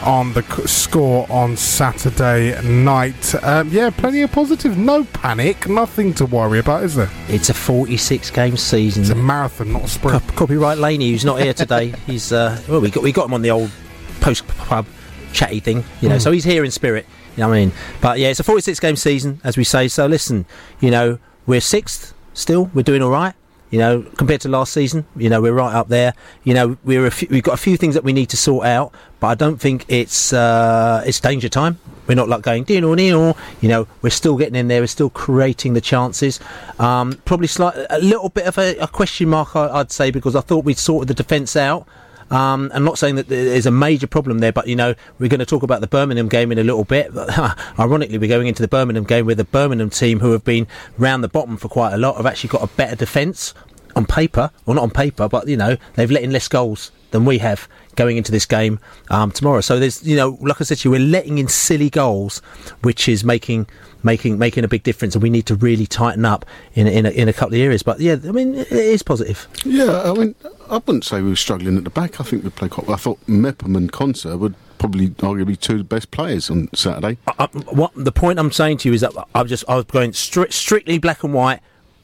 [0.04, 3.34] on the score on Saturday night.
[3.46, 4.76] Um, yeah, plenty of positives.
[4.76, 7.10] No panic, nothing to worry about, is there?
[7.30, 9.04] It's a 46 game season.
[9.04, 10.36] It's a marathon, not a sprint.
[10.36, 11.94] copyright Laney, who's not here today.
[12.06, 13.72] he's uh, well, we got we got him on the old
[14.20, 14.86] post pub
[15.32, 16.18] chatty thing, you know.
[16.18, 16.22] Mm.
[16.22, 17.06] So he's here in spirit.
[17.38, 17.72] You know what I mean?
[18.02, 19.88] But yeah, it's a 46 game season, as we say.
[19.88, 20.46] So listen,
[20.82, 22.70] you know, we're sixth still.
[22.74, 23.34] We're doing all right.
[23.72, 26.14] You know, compared to last season, you know, we're right up there.
[26.44, 28.66] You know, we're a few, we've got a few things that we need to sort
[28.66, 31.78] out, but I don't think it's uh, it's danger time.
[32.08, 33.38] We're not like going deal or nil.
[33.62, 34.82] You know, we're still getting in there.
[34.82, 36.40] We're still creating the chances.
[36.80, 40.36] Um, probably slight, a little bit of a, a question mark, I, I'd say, because
[40.36, 41.88] I thought we'd sorted the defence out.
[42.32, 45.40] Um, I'm not saying that there's a major problem there, but you know we're going
[45.40, 47.12] to talk about the Birmingham game in a little bit.
[47.80, 51.24] Ironically, we're going into the Birmingham game with the Birmingham team who have been round
[51.24, 53.54] the bottom for quite a lot have actually got a better defence
[54.00, 57.26] on paper, well not on paper, but you know they've let in less goals than
[57.26, 59.62] we have going into this game um, tomorrow.
[59.62, 62.40] So there's you know like I said to you, we're letting in silly goals,
[62.82, 63.68] which is making
[64.04, 67.06] making making a big difference, and we need to really tighten up in a- in
[67.06, 67.84] a, in a couple of areas.
[67.84, 69.48] But yeah, I mean it is positive.
[69.66, 70.36] Yeah, I mean,
[70.70, 72.20] I wouldn't say we were struggling at the back.
[72.20, 72.96] I think we played quite well.
[72.96, 77.18] I thought Mepham and Konsa were probably arguably two of the best players on Saturday.
[77.38, 80.12] I, what the point I'm saying to you is that I'm just I was going
[80.12, 81.60] stri- strictly black and white.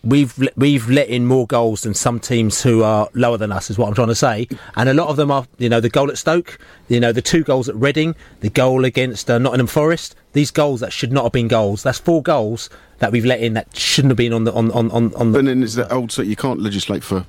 [0.06, 3.70] We've we've let in more goals than some teams who are lower than us.
[3.70, 4.48] Is what I'm trying to say.
[4.76, 7.22] And a lot of them are, you know, the goal at Stoke, you know, the
[7.22, 10.16] two goals at Reading, the goal against uh, Nottingham Forest.
[10.34, 11.84] These goals that should not have been goals.
[11.84, 14.92] That's four goals that we've let in that shouldn't have been on the on on
[14.92, 15.14] on.
[15.16, 17.26] on the, But then there's that old so you can't legislate for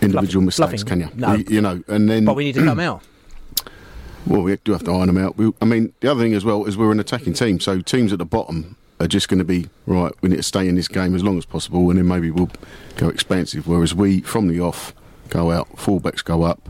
[0.00, 0.86] individual mistakes, bluffing.
[0.86, 1.08] can you?
[1.16, 1.34] No.
[1.34, 1.44] you?
[1.48, 3.02] You know, and then but we need to come out.
[4.26, 5.38] Well, we do have to iron them out.
[5.38, 8.12] We, I mean, the other thing as well is we're an attacking team, so teams
[8.12, 10.12] at the bottom are just going to be right.
[10.22, 12.50] We need to stay in this game as long as possible, and then maybe we'll
[12.96, 13.66] go expansive.
[13.66, 14.92] Whereas we, from the off,
[15.28, 15.68] go out.
[15.76, 16.68] Fullbacks go up.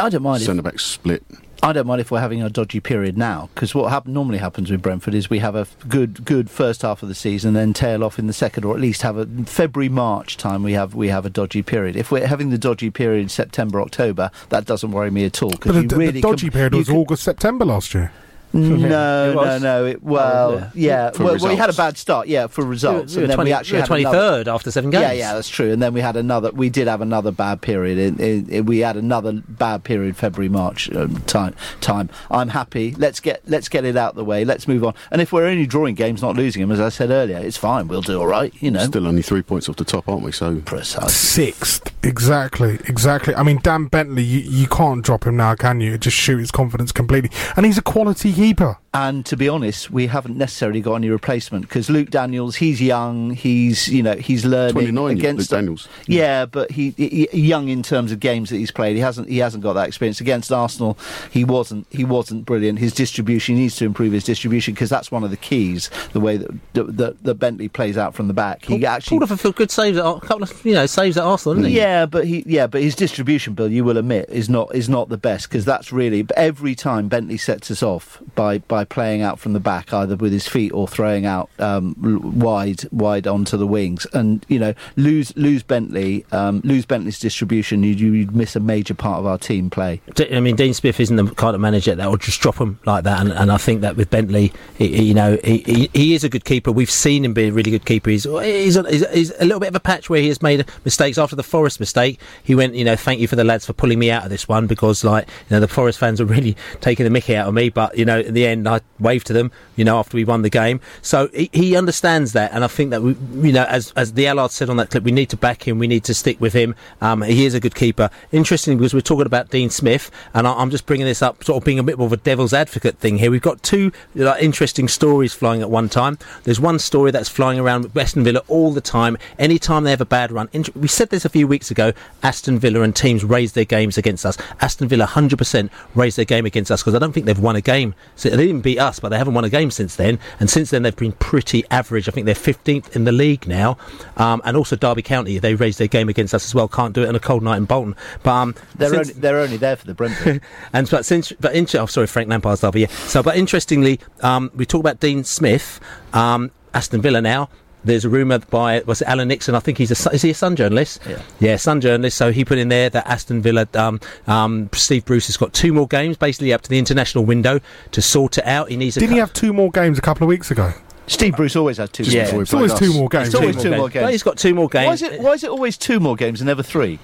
[0.00, 1.22] I don't mind if- Centre backs split.
[1.62, 4.70] I don't mind if we're having a dodgy period now because what hap- normally happens
[4.70, 7.74] with Brentford is we have a f- good good first half of the season, then
[7.74, 10.62] tail off in the second, or at least have a February March time.
[10.62, 11.96] We have we have a dodgy period.
[11.96, 15.50] If we're having the dodgy period in September October, that doesn't worry me at all
[15.50, 18.10] But because the, you the dodgy com- period was com- August, September last year.
[18.52, 19.86] No, no, no.
[19.86, 20.70] It, well, yeah.
[20.74, 21.10] yeah.
[21.22, 23.48] Well, well, we had a bad start, yeah, for results, we were and then 20
[23.48, 25.18] we actually we were had another- 23rd after seven Yeah, games.
[25.18, 25.72] yeah, yeah, that's true.
[25.72, 26.50] And then we had another.
[26.50, 27.98] We did have another bad period.
[27.98, 31.54] In, in, in- we had another bad period, February, March um, time.
[31.80, 32.10] Time.
[32.30, 32.94] I'm happy.
[32.96, 34.44] Let's get let's get it out the way.
[34.44, 34.94] Let's move on.
[35.10, 37.88] And if we're only drawing games, not losing them, as I said earlier, it's fine.
[37.88, 38.52] We'll do all right.
[38.60, 38.84] You know.
[38.84, 40.32] Still only three points off the top, aren't we?
[40.32, 41.14] So precise.
[41.14, 43.34] Sixth, exactly, exactly.
[43.34, 45.96] I mean, Dan Bentley, you, you can't drop him now, can you?
[45.98, 47.30] Just shoot his confidence completely.
[47.56, 48.80] And he's a quality keeper.
[48.92, 53.30] And to be honest, we haven't necessarily got any replacement because Luke Daniels, he's young,
[53.30, 55.88] he's you know he's learning 29, against Luke Daniels.
[56.08, 58.96] Yeah, but he, he young in terms of games that he's played.
[58.96, 60.98] He hasn't he hasn't got that experience against Arsenal.
[61.30, 62.80] He wasn't he wasn't brilliant.
[62.80, 65.88] His distribution he needs to improve his distribution because that's one of the keys.
[66.12, 69.30] The way that that, that, that Bentley plays out from the back, he actually pulled
[69.30, 71.76] off a good saves, at, a couple of you know saves at Arsenal, didn't he?
[71.76, 75.10] yeah, but he yeah, but his distribution, Bill, you will admit, is not is not
[75.10, 79.38] the best because that's really every time Bentley sets us off by by playing out
[79.38, 81.94] from the back, either with his feet or throwing out um,
[82.38, 87.82] wide wide onto the wings, and you know lose lose Bentley, um, lose Bentley's distribution,
[87.82, 90.00] you you'd miss a major part of our team play.
[90.30, 93.04] I mean, Dean Smith isn't the kind of manager that will just drop him like
[93.04, 96.28] that, and, and I think that with Bentley, he, you know, he, he, is a
[96.28, 96.72] good keeper.
[96.72, 98.10] We've seen him be a really good keeper.
[98.10, 101.18] He's he's, a, he's, a little bit of a patch where he has made mistakes
[101.18, 102.20] after the Forest mistake.
[102.42, 104.48] He went, you know, thank you for the lads for pulling me out of this
[104.48, 107.54] one because, like, you know, the Forest fans were really taking the Mickey out of
[107.54, 107.68] me.
[107.68, 110.42] But you know, in the end, I waved to them, you know, after we won
[110.42, 110.80] the game.
[111.02, 113.16] So he, he understands that, and I think that we,
[113.48, 115.78] you know, as as the Allard said on that clip, we need to back him.
[115.78, 116.74] We need to stick with him.
[117.00, 118.10] Um, he is a good keeper.
[118.32, 121.62] Interesting because we're talking about Dean Smith, and I, I'm just bringing this up, sort
[121.62, 123.30] of being a bit more of a devil's advocate thing here.
[123.30, 126.18] We've got two interesting stories flying at one time.
[126.44, 129.16] There's one story that's flying around with Aston Villa all the time.
[129.38, 131.92] Anytime they have a bad run, we said this a few weeks ago.
[132.22, 134.36] Aston Villa and teams raise their games against us.
[134.60, 137.60] Aston Villa 100% raised their game against us because I don't think they've won a
[137.60, 137.94] game.
[138.16, 140.18] So they didn't beat us, but they haven't won a game since then.
[140.38, 142.08] And since then, they've been pretty average.
[142.08, 143.76] I think they're 15th in the league now.
[144.16, 146.68] Um, and also Derby County, they raised their game against us as well.
[146.68, 147.96] Can't do it on a cold night in Bolton.
[148.22, 150.40] But um, They're since- only, they're only there for the Brentford.
[150.72, 154.50] and but since but in, oh sorry Frank Lampard's derby yeah so but interestingly um,
[154.54, 155.80] we talk about Dean Smith
[156.12, 157.48] um, Aston Villa now
[157.84, 160.30] there's a rumour by was it Alan Nixon I think he's a Sun- is he
[160.30, 161.22] a Sun journalist Yeah.
[161.40, 165.26] yeah Sun journalist so he put in there that Aston Villa um, um, Steve Bruce
[165.28, 167.60] has got two more games basically up to the international window
[167.92, 170.02] to sort it out he needs a Didn't cou- he have two more games a
[170.02, 170.72] couple of weeks ago?
[171.06, 172.04] Steve Bruce always had two.
[172.04, 172.30] Yeah.
[172.30, 172.42] games.
[172.42, 173.28] It's always two more games.
[173.28, 173.92] It's always Two two more more games.
[173.94, 174.02] games.
[174.04, 175.20] Well, he's got two more games Why is it?
[175.20, 177.00] Why is it always two more games and never three?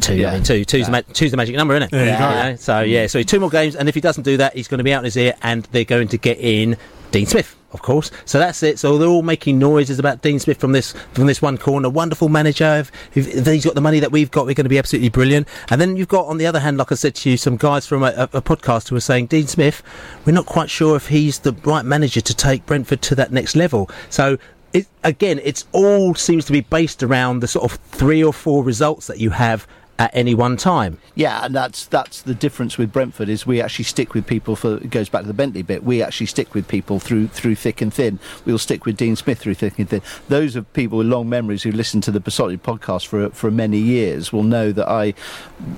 [0.00, 0.64] Two, I mean, two.
[0.64, 1.90] Two's, the ma- two's the magic number, isn't it?
[1.92, 2.50] There you go.
[2.50, 4.78] know, So yeah, so two more games, and if he doesn't do that, he's going
[4.78, 6.76] to be out in his ear, and they're going to get in
[7.12, 8.10] Dean Smith, of course.
[8.24, 8.78] So that's it.
[8.78, 11.90] So they're all making noises about Dean Smith from this from this one corner.
[11.90, 12.64] Wonderful manager.
[12.64, 15.46] If, if, he's got the money that we've got, we're going to be absolutely brilliant.
[15.68, 17.86] And then you've got on the other hand, like I said to you, some guys
[17.86, 19.82] from a, a, a podcast who are saying Dean Smith,
[20.24, 23.54] we're not quite sure if he's the right manager to take Brentford to that next
[23.54, 23.90] level.
[24.08, 24.38] So
[24.72, 28.64] it, again, it's all seems to be based around the sort of three or four
[28.64, 29.66] results that you have
[29.98, 30.98] at any one time.
[31.14, 34.76] Yeah, and that's that's the difference with Brentford is we actually stick with people for
[34.76, 35.82] it goes back to the Bentley bit.
[35.84, 38.18] We actually stick with people through through thick and thin.
[38.44, 40.02] We'll stick with Dean Smith through thick and thin.
[40.28, 43.78] Those of people with long memories who listen to the Beesotted podcast for for many
[43.78, 45.14] years will know that I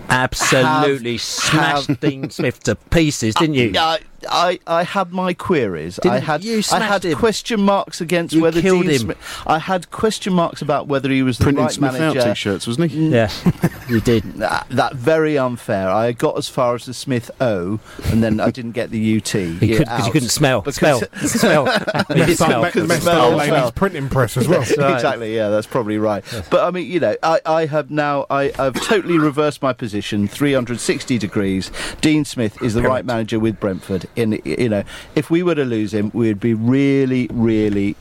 [0.09, 3.73] Absolutely have- smashed have- Dean Smith to pieces, didn't you?
[3.79, 6.01] I, I, I had my queries.
[6.03, 7.17] I Didn't had you I had him?
[7.17, 8.99] question marks against You whether killed Dean him.
[8.99, 9.43] Smith.
[9.47, 12.21] I had question marks about whether he was the Printing right Smith manager.
[12.21, 12.99] out t-shirts, wasn't he?
[12.99, 13.13] Mm.
[13.13, 14.25] Yeah, you did.
[14.35, 15.89] That, that very unfair.
[15.89, 19.35] I got as far as the Smith O, and then I didn't get the UT.
[19.35, 20.63] You could- 'cause you couldn't smell.
[20.63, 21.01] Because- Smell.
[21.29, 21.65] Smell.
[22.11, 22.65] You did Messed smell.
[22.65, 23.73] up, me- messed Smell, up Laney's smell.
[23.73, 24.61] printing press as well.
[24.61, 24.95] right.
[24.95, 25.35] exactly.
[25.37, 26.25] Yeah, that's probably right.
[26.51, 30.27] But I mean, you know, I, I have now I, I've totally reversed my position,
[30.27, 31.71] 360 degrees.
[32.01, 34.07] Dean Smith is the right manager with Brentford.
[34.17, 37.97] In you know, if we were to lose him, we'd be really, really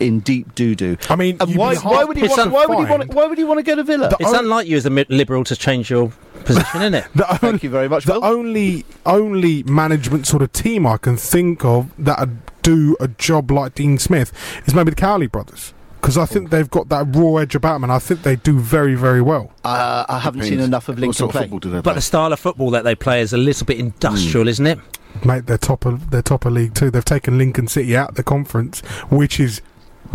[0.00, 0.96] in deep doo doo.
[1.08, 2.42] I mean, and why, why would he want?
[2.42, 3.14] to Why would he want?
[3.14, 4.14] Why would he want to go to Villa?
[4.18, 6.08] It's unlike you as a liberal to change your
[6.44, 7.04] position, isn't it?
[7.38, 8.04] Thank you very much.
[8.04, 13.08] The only only management sort of team I can think of that would do a
[13.08, 14.32] job like Dean Smith
[14.66, 15.72] is maybe the Cowley brothers.
[16.00, 18.60] Because I think they've got that raw edge about them, and I think they do
[18.60, 19.52] very, very well.
[19.64, 21.48] Uh, I haven't seen enough of Lincoln play.
[21.48, 24.78] But the style of football that they play is a little bit industrial, isn't it?
[25.24, 26.90] Mate, they're top of they're top of league too.
[26.90, 29.60] They've taken Lincoln City out of the conference, which is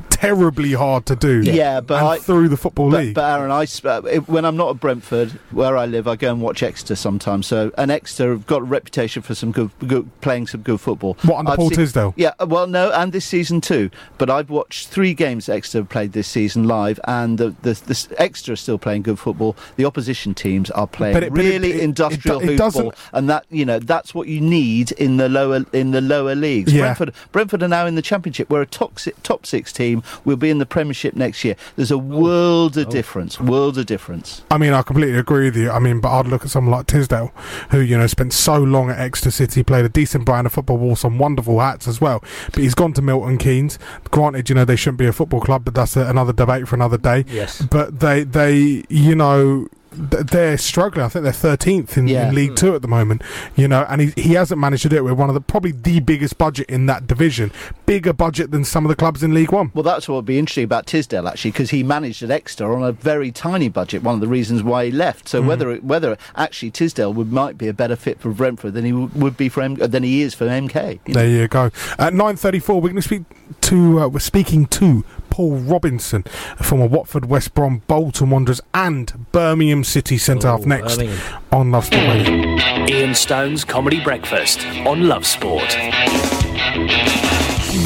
[0.10, 1.42] terribly hard to do.
[1.42, 3.16] Yeah, but and I- through the football But, league.
[3.16, 6.16] but Aaron, I sp- uh, it- when I'm not at Brentford, where I live, I
[6.16, 7.46] go and watch Exeter sometimes.
[7.48, 11.18] So, and Exeter have got a reputation for some good, good playing some good football.
[11.24, 12.14] What, under I've Paul seen- Tisdale?
[12.16, 13.90] Yeah, uh, well, no, and this season too.
[14.18, 18.16] But I've watched three games Exeter have played this season live, and the, the, the
[18.18, 19.56] Exeter are still playing good football.
[19.76, 22.94] The opposition teams are playing But it- but it- really it- it industrial it football,
[23.12, 26.72] and that you know that's what you need in the lower in the lower leagues.
[26.72, 26.82] Yeah.
[26.82, 28.50] Brentford, Brentford are now in the Championship.
[28.50, 29.83] We're a top si- top six team.
[30.26, 31.56] We'll be in the Premiership next year.
[31.76, 32.92] There's a world of oh.
[32.92, 33.40] difference.
[33.40, 34.44] World of difference.
[34.50, 35.70] I mean, I completely agree with you.
[35.72, 37.32] I mean, but I'd look at someone like Tisdale,
[37.72, 40.78] who you know spent so long at Exeter City, played a decent brand of football,
[40.78, 42.24] wore some wonderful hats as well.
[42.52, 43.80] But he's gone to Milton Keynes.
[44.12, 46.76] Granted, you know they shouldn't be a football club, but that's a, another debate for
[46.76, 47.26] another day.
[47.28, 47.62] Yes.
[47.62, 49.68] But they, they, you know.
[50.12, 51.06] Th- They're struggling.
[51.06, 52.30] I think they're 13th in, Yeah.
[52.30, 53.22] in League Two at the moment,
[53.56, 55.72] you know, and he, he hasn't managed to do it with one of the probably
[55.72, 57.52] the biggest budget in that division,
[57.86, 59.72] bigger budget than some of the clubs in League One.
[59.74, 62.84] Well, that's what would be interesting about Tisdale actually, because he managed at Exeter on
[62.84, 64.04] a very tiny budget.
[64.04, 65.28] One of the reasons why he left.
[65.30, 65.46] So Mhm.
[65.48, 68.92] whether it, whether actually Tisdale would might be a better fit for Brentford than he
[68.92, 71.00] w- would be for M- than he is for MK.
[71.06, 71.22] you know.
[71.22, 71.72] There you go.
[72.00, 73.24] At nine thirty-four, we're going to speak
[73.64, 74.00] to.
[74.02, 76.24] Uh, we're speaking to Paul Robinson,
[76.62, 81.44] former Watford, West Brom, Bolton Wanderers, and Birmingham City centre half next Birmingham.
[81.52, 82.58] on Love Sport Radio.
[82.88, 85.76] Ian Stone's Comedy Breakfast on Love Sport.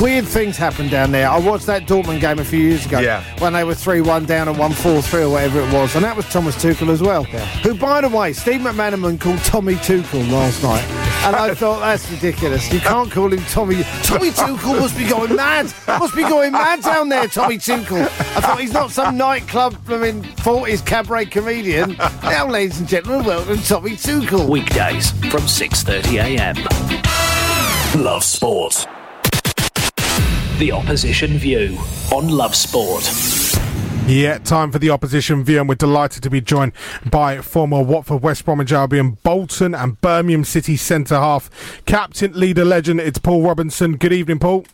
[0.02, 1.30] Weird things happen down there.
[1.30, 3.24] I watched that Dortmund game a few years ago Yeah.
[3.40, 5.96] when they were 3 1 down and 1 4 3 or whatever it was.
[5.96, 7.24] And that was Thomas Tuchel as well.
[7.24, 10.84] Who, by the way, Steve McManaman called Tommy Tuchel last night.
[11.26, 12.72] And I thought, that's ridiculous.
[12.72, 13.84] You can't call him Tommy.
[14.04, 15.74] Tommy Tuchel must be going mad.
[15.88, 18.04] Must be going mad down there, Tommy Tuchel.
[18.04, 21.98] I thought he's not some nightclub, I mean, 40s cabaret comedian.
[22.24, 24.48] Now, ladies and gentlemen, welcome Tommy Tuchel.
[24.48, 26.56] Weekdays from 6:30 a.m.
[28.02, 28.88] Love Sport.
[30.60, 31.78] The opposition view
[32.14, 33.04] on Love Sport.
[34.08, 36.72] Yeah, time for the opposition view, and we're delighted to be joined
[37.12, 43.02] by former Watford, West Bromwich Albion, Bolton, and Birmingham City centre half, captain, leader, legend.
[43.02, 43.98] It's Paul Robinson.
[43.98, 44.66] Good evening, Paul.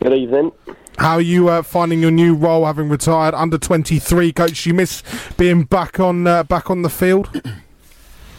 [0.00, 0.52] Good evening.
[0.98, 4.64] How are you uh, finding your new role, having retired under twenty three coach?
[4.64, 5.02] You miss
[5.36, 7.42] being back on uh, back on the field.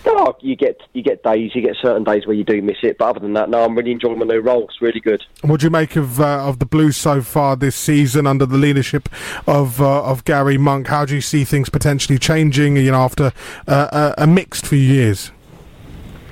[0.06, 2.98] Oh, you get you get days, you get certain days where you do miss it,
[2.98, 4.66] but other than that, no, I'm really enjoying my new role.
[4.66, 5.24] It's really good.
[5.42, 8.58] What do you make of uh, of the Blues so far this season under the
[8.58, 9.08] leadership
[9.48, 10.88] of uh, of Gary Monk?
[10.88, 12.76] How do you see things potentially changing?
[12.76, 13.32] You know, after
[13.68, 15.32] uh, a, a mixed few years.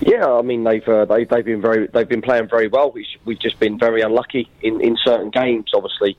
[0.02, 2.92] Yeah, I mean they've uh, they, they've been very they've been playing very well.
[2.92, 5.72] We've, we've just been very unlucky in, in certain games.
[5.74, 6.18] Obviously,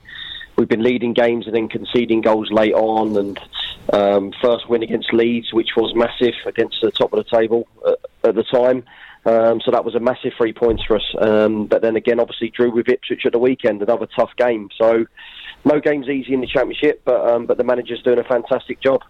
[0.56, 3.16] we've been leading games and then conceding goals late on.
[3.16, 3.40] And
[3.92, 7.98] um, first win against Leeds, which was massive against the top of the table at,
[8.28, 8.84] at the time.
[9.24, 11.14] Um, so that was a massive three points for us.
[11.18, 14.68] Um, but then again, obviously drew with Ipswich at the weekend, another tough game.
[14.76, 15.06] So
[15.64, 19.02] no game's easy in the championship, but um, but the manager's doing a fantastic job.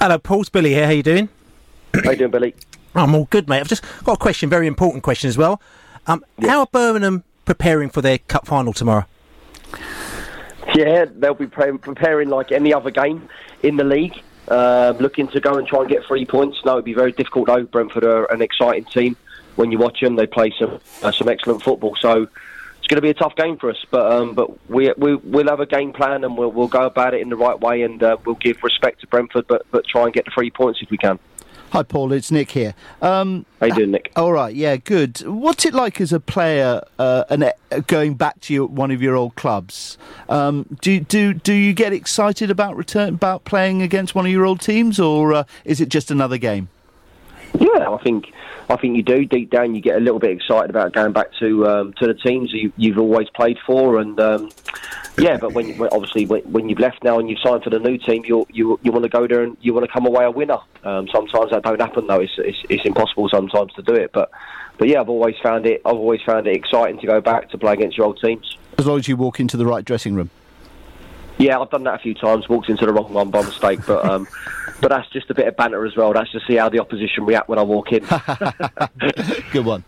[0.00, 0.86] Hello, Paul's Billy here.
[0.86, 1.28] How you doing?
[2.04, 2.54] How you doing, Billy?
[2.94, 3.60] I'm all good, mate.
[3.60, 5.60] I've just got a question, very important question as well.
[6.06, 9.06] Um, How are Birmingham preparing for their cup final tomorrow?
[10.74, 13.28] Yeah, they'll be pre- preparing like any other game
[13.62, 16.58] in the league, uh, looking to go and try and get three points.
[16.64, 17.64] No, it'd be very difficult though.
[17.64, 19.16] Brentford are an exciting team.
[19.56, 21.96] When you watch them, they play some uh, some excellent football.
[22.00, 22.26] So
[22.84, 23.84] it's going to be a tough game for us.
[23.90, 27.14] But um, but we, we we'll have a game plan and we'll we'll go about
[27.14, 30.04] it in the right way and uh, we'll give respect to Brentford, but but try
[30.04, 31.18] and get the three points if we can.
[31.74, 32.12] Hi, Paul.
[32.12, 32.72] It's Nick here.
[33.02, 34.12] Um, How you doing, Nick?
[34.14, 34.54] All right.
[34.54, 35.18] Yeah, good.
[35.26, 37.52] What's it like as a player uh, and uh,
[37.88, 39.98] going back to your, one of your old clubs?
[40.28, 44.46] Um, do do do you get excited about return about playing against one of your
[44.46, 46.68] old teams, or uh, is it just another game?
[47.58, 48.32] Yeah, I think
[48.68, 49.24] I think you do.
[49.24, 52.14] Deep down, you get a little bit excited about going back to um, to the
[52.14, 54.50] teams you, you've always played for, and um,
[55.18, 55.36] yeah.
[55.36, 57.96] But when, when obviously when, when you've left now and you've signed for the new
[57.98, 60.30] team, you you you want to go there and you want to come away a
[60.30, 60.58] winner.
[60.82, 62.20] Um, sometimes that don't happen though.
[62.20, 64.10] It's, it's it's impossible sometimes to do it.
[64.12, 64.30] But
[64.78, 65.80] but yeah, I've always found it.
[65.84, 68.58] I've always found it exciting to go back to play against your old teams.
[68.78, 70.30] As long as you walk into the right dressing room.
[71.38, 72.48] Yeah, I've done that a few times.
[72.48, 74.28] Walked into the wrong one by mistake, but um,
[74.80, 76.12] but that's just a bit of banter as well.
[76.12, 78.04] That's to see how the opposition react when I walk in.
[79.52, 79.84] Good one.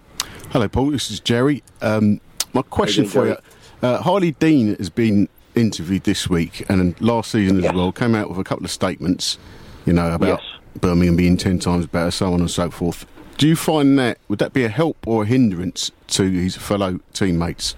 [0.50, 0.90] Hello, Paul.
[0.90, 1.62] This is Jerry.
[1.82, 2.20] Um,
[2.52, 3.36] my question doing, for Jerry?
[3.82, 3.88] you.
[3.88, 7.92] Uh, Harlee Dean has been interviewed this week and last season as well.
[7.92, 9.38] Came out with a couple of statements,
[9.84, 10.40] you know, about
[10.80, 13.06] Birmingham being ten times better, so on and so forth.
[13.38, 17.00] Do you find that would that be a help or a hindrance to his fellow
[17.12, 17.76] teammates?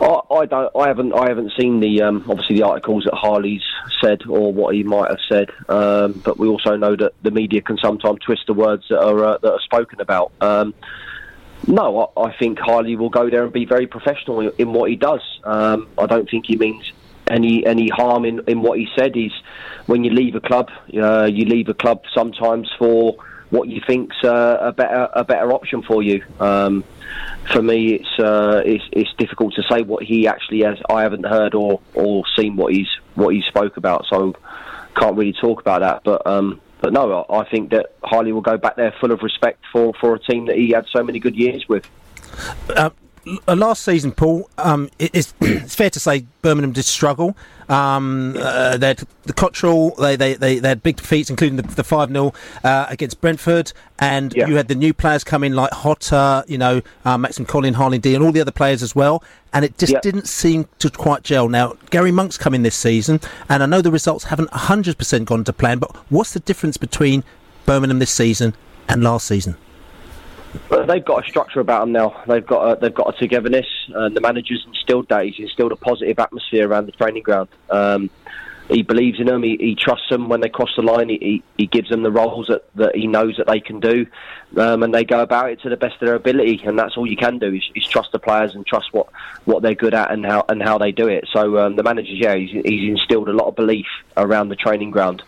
[0.00, 0.74] I, don't.
[0.76, 1.12] I haven't.
[1.12, 3.62] I haven't seen the um, obviously the articles that Harlee's
[4.02, 5.50] said or what he might have said.
[5.68, 9.24] Um, but we also know that the media can sometimes twist the words that are
[9.24, 10.32] uh, that are spoken about.
[10.40, 10.74] Um,
[11.66, 14.96] no, I, I think Harley will go there and be very professional in, what he
[14.96, 15.20] does.
[15.44, 16.90] Um, I don't think he means
[17.28, 19.14] any any harm in, in what he said.
[19.14, 19.32] He's
[19.86, 23.16] when you leave a club, uh, you leave a club sometimes for
[23.50, 26.24] what you think's uh, a better a better option for you.
[26.38, 26.84] Um,
[27.52, 30.78] for me, it's, uh, it's it's difficult to say what he actually has.
[30.88, 34.34] I haven't heard or, or seen what he's what he spoke about, so
[34.96, 36.02] can't really talk about that.
[36.04, 39.60] But um, but no, I think that Harlee will go back there full of respect
[39.72, 41.88] for, for a team that he had so many good years with.
[42.70, 42.90] Uh,
[43.46, 47.36] last season, Paul, um, it, it's, it's fair to say Birmingham did struggle.
[47.68, 51.62] Um, uh, they had the Cottrell, they, they, they, they had big defeats, including the,
[51.62, 52.32] the 5 0
[52.64, 53.72] uh, against Brentford.
[53.98, 57.74] And you had the new players come in like Jota, you know, uh, Maxime Colin,
[57.74, 59.22] Harlee D, and all the other players as well.
[59.52, 61.48] And it just didn't seem to quite gel.
[61.48, 65.44] Now, Gary Monk's come in this season, and I know the results haven't 100% gone
[65.44, 67.24] to plan, but what's the difference between
[67.66, 68.54] Birmingham this season
[68.88, 69.56] and last season?
[70.68, 72.22] But they've got a structure about them now.
[72.26, 73.66] They've got a, they've got a togetherness.
[73.94, 75.24] And the manager's instilled that.
[75.24, 77.48] He's instilled a positive atmosphere around the training ground.
[77.68, 78.10] Um,
[78.70, 79.42] he believes in them.
[79.42, 81.08] He, he trusts them when they cross the line.
[81.08, 84.06] He, he, he gives them the roles that, that he knows that they can do,
[84.56, 86.62] um, and they go about it to the best of their ability.
[86.64, 89.08] And that's all you can do is, is trust the players and trust what,
[89.44, 91.26] what they're good at and how and how they do it.
[91.32, 93.86] So um, the manager, yeah, he's, he's instilled a lot of belief
[94.16, 95.22] around the training ground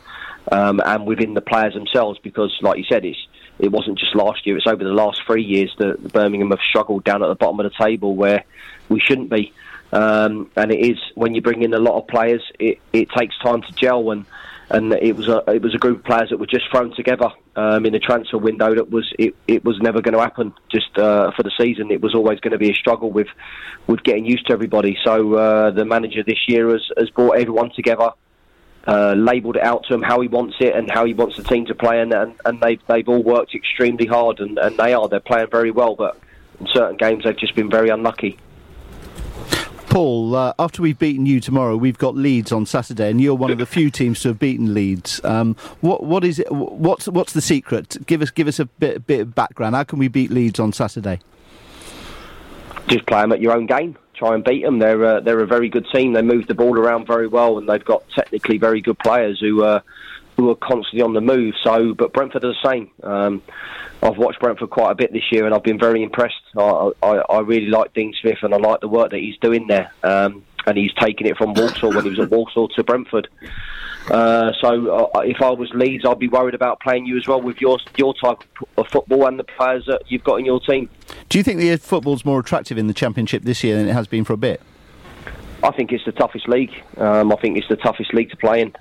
[0.50, 3.18] um, and within the players themselves because, like you said, it's
[3.58, 7.04] it wasn't just last year; it's over the last three years that Birmingham have struggled
[7.04, 8.44] down at the bottom of the table where
[8.88, 9.52] we shouldn't be.
[9.92, 13.36] Um, and it is when you bring in a lot of players, it, it takes
[13.38, 14.10] time to gel.
[14.10, 14.24] And
[14.72, 17.30] and it was a it was a group of players that were just thrown together
[17.56, 18.74] um, in the transfer window.
[18.74, 20.54] That was it, it was never going to happen.
[20.70, 23.28] Just uh, for the season, it was always going to be a struggle with
[23.86, 24.96] with getting used to everybody.
[25.04, 28.12] So uh, the manager this year has, has brought everyone together
[28.86, 31.44] uh, labelled it out to him how he wants it and how he wants the
[31.44, 34.92] team to play, and and, and they've they've all worked extremely hard, and, and they
[34.92, 36.18] are they're playing very well, but
[36.60, 38.38] in certain games they've just been very unlucky.
[39.92, 43.50] Paul, uh, after we've beaten you tomorrow, we've got Leeds on Saturday, and you're one
[43.50, 45.22] of the few teams to have beaten Leeds.
[45.22, 46.50] Um, what what is it?
[46.50, 47.98] What's what's the secret?
[48.06, 49.74] Give us give us a bit bit of background.
[49.74, 51.20] How can we beat Leeds on Saturday?
[52.88, 53.96] Just play them at your own game.
[54.22, 54.78] Try and beat them.
[54.78, 56.12] They're uh, they're a very good team.
[56.12, 59.64] They move the ball around very well, and they've got technically very good players who
[59.64, 59.80] uh,
[60.36, 61.54] who are constantly on the move.
[61.64, 62.88] So, but Brentford are the same.
[63.02, 63.42] Um,
[64.00, 66.40] I've watched Brentford quite a bit this year, and I've been very impressed.
[66.56, 69.66] I, I, I really like Dean Smith, and I like the work that he's doing
[69.66, 69.92] there.
[70.04, 73.26] Um, and he's taken it from Walsall when he was at Walsall to Brentford.
[74.10, 77.40] Uh, so, uh, if I was Leeds, I'd be worried about playing you as well
[77.40, 78.42] with your your type
[78.76, 80.88] of football and the players that you've got in your team.
[81.28, 84.08] Do you think the football's more attractive in the Championship this year than it has
[84.08, 84.60] been for a bit?
[85.62, 86.72] I think it's the toughest league.
[86.96, 88.74] Um, I think it's the toughest league to play in.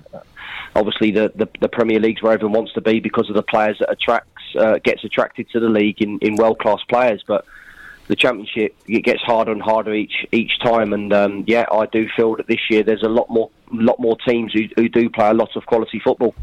[0.74, 3.76] Obviously, the, the, the Premier League's where everyone wants to be because of the players
[3.78, 7.22] that attracts uh, gets attracted to the league in, in world class players.
[7.26, 7.44] But
[8.12, 10.92] the Championship it gets harder and harder each each time.
[10.92, 14.18] And um, yeah, I do feel that this year there's a lot more lot more
[14.28, 16.34] teams who, who do play a lot of quality football.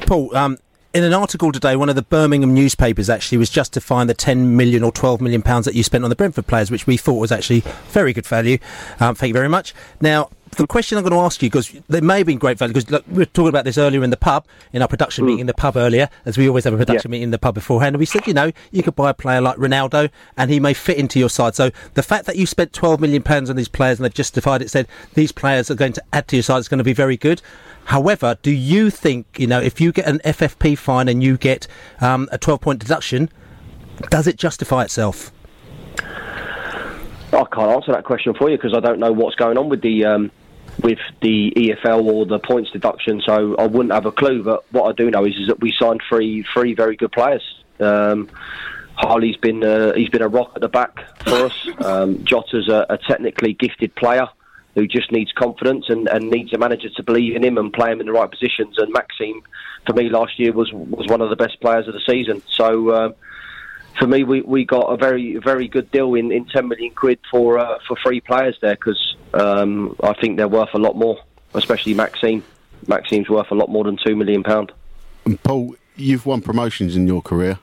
[0.00, 0.58] Paul, um,
[0.92, 4.84] in an article today, one of the Birmingham newspapers actually was justifying the 10 million
[4.84, 7.32] or 12 million pounds that you spent on the Brentford players, which we thought was
[7.32, 8.58] actually very good value.
[9.00, 9.74] Um, thank you very much.
[10.02, 12.74] Now, the question I'm going to ask you, because they may have been great value,
[12.74, 15.46] because we were talking about this earlier in the pub, in our production meeting in
[15.46, 18.00] the pub earlier, as we always have a production meeting in the pub beforehand, and
[18.00, 20.96] we said, you know, you could buy a player like Ronaldo, and he may fit
[20.96, 21.54] into your side.
[21.54, 24.62] So the fact that you spent 12 million pounds on these players, and they've justified
[24.62, 26.92] it, said these players are going to add to your side, it's going to be
[26.92, 27.42] very good.
[27.86, 31.66] However, do you think, you know, if you get an FFP fine and you get
[32.00, 33.28] um, a 12 point deduction,
[34.10, 35.32] does it justify itself?
[37.34, 39.82] I can't answer that question for you because I don't know what's going on with
[39.82, 40.30] the um,
[40.82, 44.42] with the EFL or the points deduction, so I wouldn't have a clue.
[44.42, 47.42] But what I do know is, is that we signed three three very good players.
[47.80, 48.28] Um,
[48.96, 51.68] Harlee's been uh, he's been a rock at the back for us.
[51.78, 54.28] Um, Jota's a, a technically gifted player
[54.74, 57.92] who just needs confidence and, and needs a manager to believe in him and play
[57.92, 58.76] him in the right positions.
[58.76, 59.40] And Maxime,
[59.86, 62.42] for me, last year was was one of the best players of the season.
[62.50, 62.94] So.
[62.94, 63.14] Um,
[63.98, 67.18] for me, we, we got a very very good deal in, in ten million quid
[67.30, 71.18] for uh, for three players there because um, I think they're worth a lot more,
[71.54, 72.42] especially Maxime.
[72.86, 74.72] Maxime's worth a lot more than two million pound.
[75.24, 77.58] And Paul, you've won promotions in your career.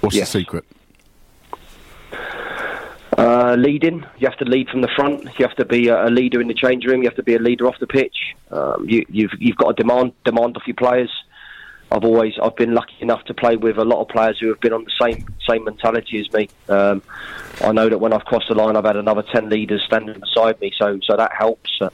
[0.00, 0.32] What's Yes.
[0.32, 0.64] the secret?
[3.16, 4.04] Uh, leading.
[4.18, 5.24] You have to lead from the front.
[5.38, 7.02] You have to be a, a leader in the change room.
[7.02, 8.14] You have to be a leader off the pitch.
[8.50, 11.10] Um, you, you've you've got to demand demand off your players.
[11.90, 14.60] I've always I've been lucky enough to play with a lot of players who have
[14.60, 16.48] been on the same same mentality as me.
[16.68, 17.02] Um,
[17.60, 20.60] I know that when I've crossed the line, I've had another ten leaders standing beside
[20.60, 21.70] me, so so that helps.
[21.80, 21.90] Uh,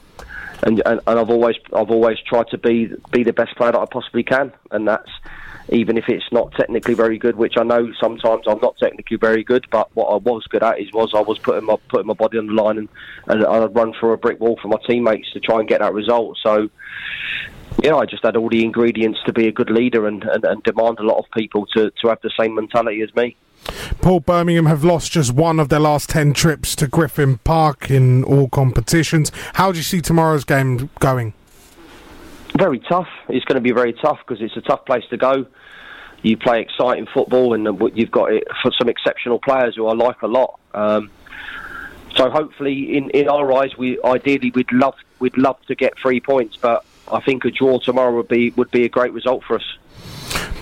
[0.62, 3.80] and, and and I've always I've always tried to be be the best player that
[3.80, 5.11] I possibly can, and that's
[5.70, 9.42] even if it's not technically very good, which I know sometimes I'm not technically very
[9.42, 12.14] good, but what I was good at is was I was putting my putting my
[12.14, 12.88] body on the line and,
[13.28, 15.95] and I'd run through a brick wall for my teammates to try and get that
[15.95, 16.38] result.
[16.42, 16.68] So
[17.83, 20.62] yeah, I just had all the ingredients to be a good leader and, and, and
[20.62, 23.37] demand a lot of people to, to have the same mentality as me.
[24.01, 28.22] Paul Birmingham have lost just one of their last 10 trips to Griffin Park in
[28.25, 29.33] all competitions.
[29.55, 31.33] How do you see tomorrow's game going?
[32.57, 33.09] Very tough.
[33.29, 35.47] It's going to be very tough because it's a tough place to go.
[36.22, 37.66] You play exciting football, and
[37.97, 40.59] you've got it for some exceptional players who I like a lot.
[40.72, 41.11] Um,
[42.16, 46.20] so hopefully, in, in our eyes, we ideally we'd love we'd love to get three
[46.20, 49.57] points, but I think a draw tomorrow would be would be a great result for
[49.57, 49.78] us.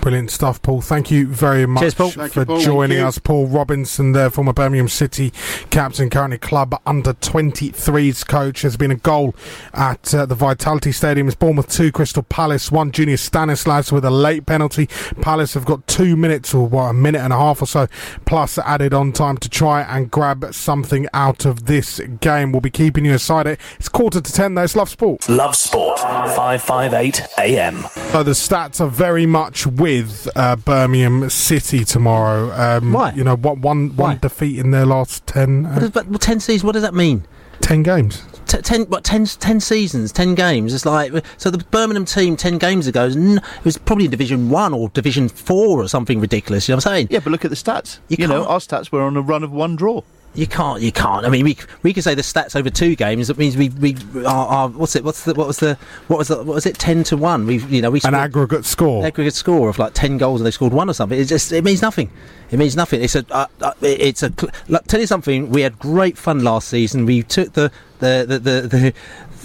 [0.01, 0.81] Brilliant stuff, Paul.
[0.81, 2.09] Thank you very much Cheers, Paul.
[2.11, 2.59] for you, Paul.
[2.59, 3.17] joining us.
[3.19, 5.31] Paul Robinson, there, former Birmingham City
[5.69, 9.33] captain, currently club under 23s coach, has been a goal
[9.73, 11.27] at uh, the Vitality Stadium.
[11.27, 12.91] It's Bournemouth 2, Crystal Palace 1.
[12.91, 14.87] Junior Stanislas with a late penalty.
[15.21, 17.87] Palace have got two minutes or what, a minute and a half or so
[18.25, 22.51] plus added on time to try and grab something out of this game.
[22.51, 23.57] We'll be keeping you aside it.
[23.79, 24.63] It's quarter to 10 though.
[24.63, 25.29] It's Love Sport.
[25.29, 27.83] Love Sport, 558 AM.
[28.11, 32.51] So the stats are very much with uh, Birmingham City tomorrow.
[32.51, 33.11] Um, Why?
[33.13, 35.65] You know, what one one defeat in their last ten.
[35.65, 36.63] Uh, does, but, well, ten seasons.
[36.63, 37.25] What does that mean?
[37.61, 38.23] ten games.
[38.45, 40.73] T- ten, what, ten, ten seasons, ten games.
[40.73, 41.49] It's like so.
[41.49, 45.29] The Birmingham team ten games ago was n- it was probably Division One or Division
[45.29, 46.67] Four or something ridiculous.
[46.67, 47.07] You know what I'm saying?
[47.09, 47.99] Yeah, but look at the stats.
[48.09, 50.01] You, know, our stats were on a run of one draw.
[50.35, 50.81] You can't.
[50.81, 51.25] You can't.
[51.25, 53.27] I mean, we we could say the stats over two games.
[53.27, 55.03] That means we we are, are what's it?
[55.03, 55.77] What's the what was the
[56.07, 56.79] what was the, what was it?
[56.79, 57.45] Ten to one.
[57.45, 59.05] We you know we An aggregate score.
[59.05, 61.19] aggregate score of like ten goals and they scored one or something.
[61.19, 62.09] It just it means nothing.
[62.49, 63.03] It means nothing.
[63.03, 65.49] It's a uh, uh, it's a cl- look, tell you something.
[65.51, 67.05] We had great fun last season.
[67.05, 68.67] We took the the the the.
[68.67, 68.93] the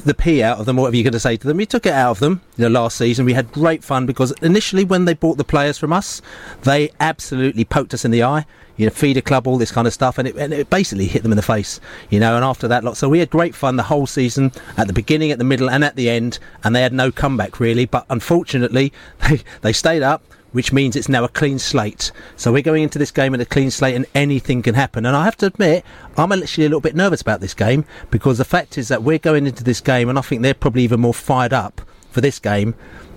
[0.05, 1.57] the P out of them, whatever you're going to say to them.
[1.57, 3.25] We took it out of them you know, last season.
[3.25, 6.23] We had great fun because initially, when they bought the players from us,
[6.63, 8.47] they absolutely poked us in the eye.
[8.77, 11.25] You know, feeder club, all this kind of stuff, and it, and it basically hit
[11.25, 11.81] them in the face.
[12.11, 12.97] You know, and after that, lot.
[12.97, 15.85] So we had great fun the whole season, at the beginning, at the middle, and
[15.85, 17.87] at the end, and they had no comeback really.
[17.87, 18.93] But unfortunately,
[19.29, 20.23] they they stayed up
[20.53, 22.13] which means it's now a clean slate.
[22.37, 25.07] So we're going into this game at a clean slate, and anything can happen.
[25.07, 25.85] And I have to admit,
[26.17, 29.19] I'm actually a little bit nervous about this game because the fact is that we're
[29.19, 31.81] going into this game, and I think they're probably even more fired up
[32.11, 32.75] for this game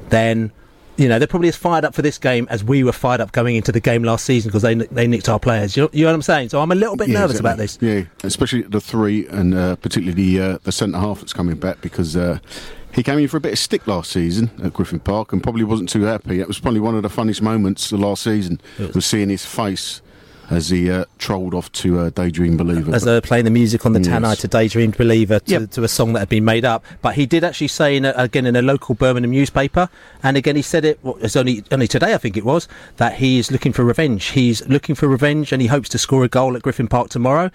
[0.09, 0.51] than.
[0.97, 3.32] You know, they're probably as fired up for this game as we were fired up
[3.32, 5.75] going into the game last season because they they nicked our players.
[5.75, 6.49] You, you know what I'm saying?
[6.49, 7.79] So I'm a little bit nervous about this.
[7.82, 11.82] Yeah, especially the three and uh, particularly the uh, the centre half that's coming back
[11.82, 12.38] because uh,
[12.94, 15.64] he came in for a bit of stick last season at Griffin Park and probably
[15.64, 16.39] wasn't too happy.
[16.39, 18.60] It was probably one of the funniest moments the last season
[18.94, 20.02] was seeing his face
[20.50, 22.94] as he uh, trolled off to uh, Daydream Believer.
[22.94, 24.42] as they were playing the music on the Tannoy Yes.
[24.42, 26.84] to Daydream Believer to, to a song that had been made up.
[27.02, 29.88] But he did actually say, in a, again, in a local Birmingham newspaper,
[30.22, 32.68] and again, he said it, well, it's only, only today, I think it was,
[32.98, 34.26] that he is looking for revenge.
[34.32, 37.50] He's looking for revenge and he hopes to score a goal at Griffin Park tomorrow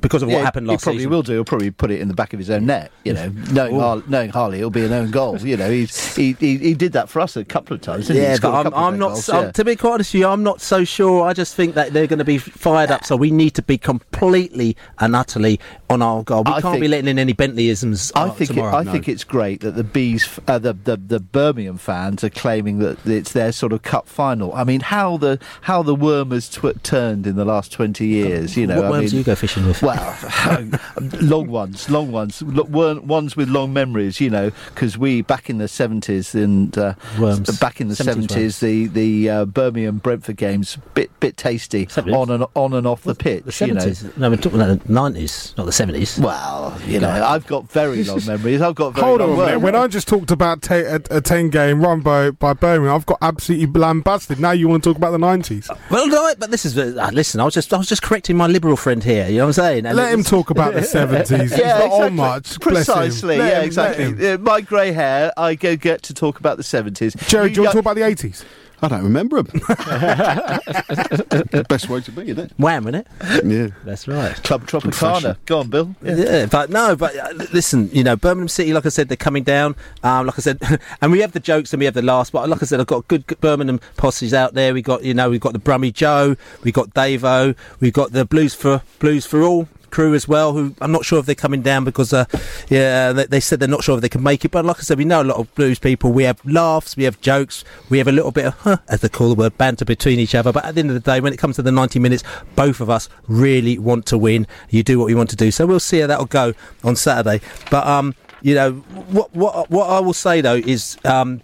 [0.00, 0.92] because of Yeah, what happened last season.
[0.98, 1.10] he probably season.
[1.10, 1.32] will do.
[1.34, 2.90] He'll probably put it in the back of his own net.
[3.04, 5.38] You know, knowing, Har- knowing Harlee, it'll be an own goal.
[5.38, 8.08] You know, he's, he, he he did that for us a couple of times.
[8.08, 8.26] Didn't he?
[8.26, 9.08] He Yeah, but I'm, I'm not.
[9.10, 9.50] goals, so- yeah.
[9.52, 11.26] To be quite honest with you, I'm not so sure.
[11.26, 13.04] I just think that they're going to be fired up.
[13.04, 16.42] So we need to be completely and utterly on our goal.
[16.44, 18.12] We I can't be letting in any Bentleyisms.
[18.14, 18.76] I uh, think it, tomorrow.
[18.76, 22.78] I think it's great that the bees, uh, the, the the Birmingham fans are claiming
[22.80, 24.52] that it's their sort of cup final.
[24.54, 28.56] I mean, how the how the worm has tw- turned in the last twenty years.
[28.56, 29.82] You know, What I worms mean, do you go fishing with?
[29.86, 30.70] Well,
[31.20, 34.20] long ones, long ones, lo- wor- ones with long memories.
[34.20, 37.58] You know, because we back in the seventies and uh, Worms.
[37.58, 42.44] back in the 70s the the uh, Birmingham Brentford games bit bit tasty on and
[42.54, 43.44] on and off the pitch.
[43.44, 43.80] The you know.
[43.80, 44.16] seventies.
[44.16, 46.18] No, we're talking about the nineties, not the seventies.
[46.18, 48.60] Well, you know, I've got very long memories.
[48.60, 49.60] I've got very Hold long on a minute.
[49.60, 53.06] When I just talked about ta a, a 10 game run by, by Birmingham, I've
[53.06, 54.40] got absolutely lambasted.
[54.40, 55.68] Now you want to talk about the 90s.
[55.90, 57.40] Well, no, but this is uh, listen.
[57.40, 59.28] I was just I was just correcting my liberal friend here.
[59.28, 59.75] You know what I'm saying?
[59.84, 61.40] And Let him was- talk about the 70s.
[61.50, 62.58] He's not on much.
[62.60, 62.94] Bless him.
[62.94, 64.30] Precisely, yeah, him- exactly.
[64.32, 67.16] Uh, my grey hair, I go get to talk about the 70s.
[67.28, 68.44] Jerry, do you want to talk about the 80s?
[68.82, 69.46] I don't remember him.
[71.68, 72.52] Best way to be, isn't it?
[72.58, 73.06] Wham, isn't it?
[73.44, 73.68] Yeah.
[73.84, 74.34] That's right.
[74.42, 75.38] Club Tropicana.
[75.46, 75.94] Go on, Bill.
[76.02, 76.44] Yeah.
[76.46, 79.76] but no, but uh, listen, you know, Birmingham City, like I said, they're coming down.
[80.02, 80.60] Um, like I said,
[81.00, 82.30] and we have the jokes and we have the laughs.
[82.30, 84.74] But like I said, I've got good, good Birmingham posses out there.
[84.74, 88.26] We got, you know, we've got the Brummy Joe, we've got Davo, we've got the
[88.26, 89.68] Blues for Blues for All.
[89.90, 92.24] Crew as well, who I'm not sure if they're coming down because, uh,
[92.68, 94.50] yeah, they, they said they're not sure if they can make it.
[94.50, 96.12] But like I said, we know a lot of blues people.
[96.12, 99.08] We have laughs, we have jokes, we have a little bit of, huh, as they
[99.08, 100.52] call the word, banter between each other.
[100.52, 102.22] But at the end of the day, when it comes to the 90 minutes,
[102.54, 104.46] both of us really want to win.
[104.70, 105.50] You do what you want to do.
[105.50, 107.40] So we'll see how that'll go on Saturday.
[107.70, 111.42] But um, you know, what what what I will say though is um.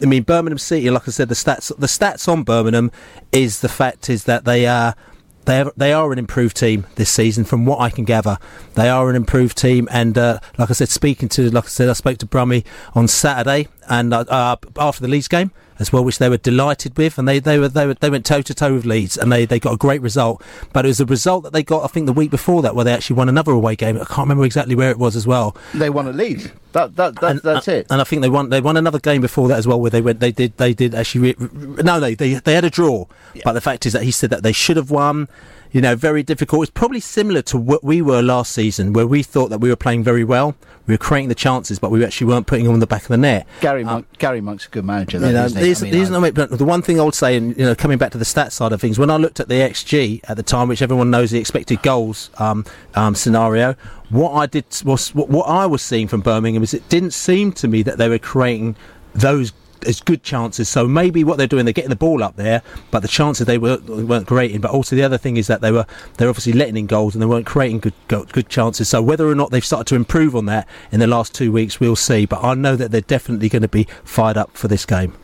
[0.00, 2.90] I mean, Birmingham City, like I said, the stats the stats on Birmingham
[3.30, 4.96] is the fact is that they are
[5.44, 8.38] they are, they are an improved team this season, from what I can gather.
[8.74, 11.88] They are an improved team, and uh, like I said, speaking to like I said,
[11.88, 12.64] I spoke to Brummy
[12.94, 15.50] on Saturday, and uh, uh, after the Leeds game
[15.82, 18.24] as well, which they were delighted with, and they they were they, were, they went
[18.24, 20.42] toe to toe with Leeds, and they, they got a great result.
[20.72, 22.84] But it was a result that they got, I think, the week before that, where
[22.84, 23.96] they actually won another away game.
[23.96, 25.54] I can't remember exactly where it was as well.
[25.74, 26.48] They won at Leeds.
[26.72, 27.86] That, that, that and, that's uh, it.
[27.90, 28.48] And I think they won.
[28.48, 30.20] They won another game before that as well, where they went.
[30.20, 30.56] They did.
[30.56, 31.34] They did actually.
[31.34, 33.06] Re- re- no, they, they they had a draw.
[33.44, 35.28] But the fact is that he said that they should have won.
[35.72, 36.64] You know, very difficult.
[36.64, 39.76] It's probably similar to what we were last season, where we thought that we were
[39.76, 40.54] playing very well.
[40.86, 43.08] We were creating the chances, but we actually weren't putting them on the back of
[43.08, 43.46] the net.
[43.60, 45.18] Gary Monk, Gary Monk's a good manager.
[45.18, 45.62] Though, You know, isn't he?
[45.62, 48.12] I mean, I- no- the one thing I would say, and you know, coming back
[48.12, 50.68] to the stats side of things, when I looked at the XG at the time,
[50.68, 53.74] which everyone knows the expected goals um, um, scenario,
[54.10, 57.52] what I did was what, what I was seeing from Birmingham is it didn't seem
[57.52, 58.76] to me that they were creating
[59.14, 59.52] those
[59.84, 60.68] as good chances.
[60.68, 63.58] So maybe what they're doing, they're getting the ball up there, but the chances they
[63.58, 64.60] were, weren't creating.
[64.60, 67.22] But also the other thing is that they were they're obviously letting in goals and
[67.22, 68.88] they weren't creating good good chances.
[68.88, 71.80] So whether or not they've started to improve on that in the last two weeks,
[71.80, 72.26] we'll see.
[72.26, 75.14] But I know that they're definitely going to be fired up for this game.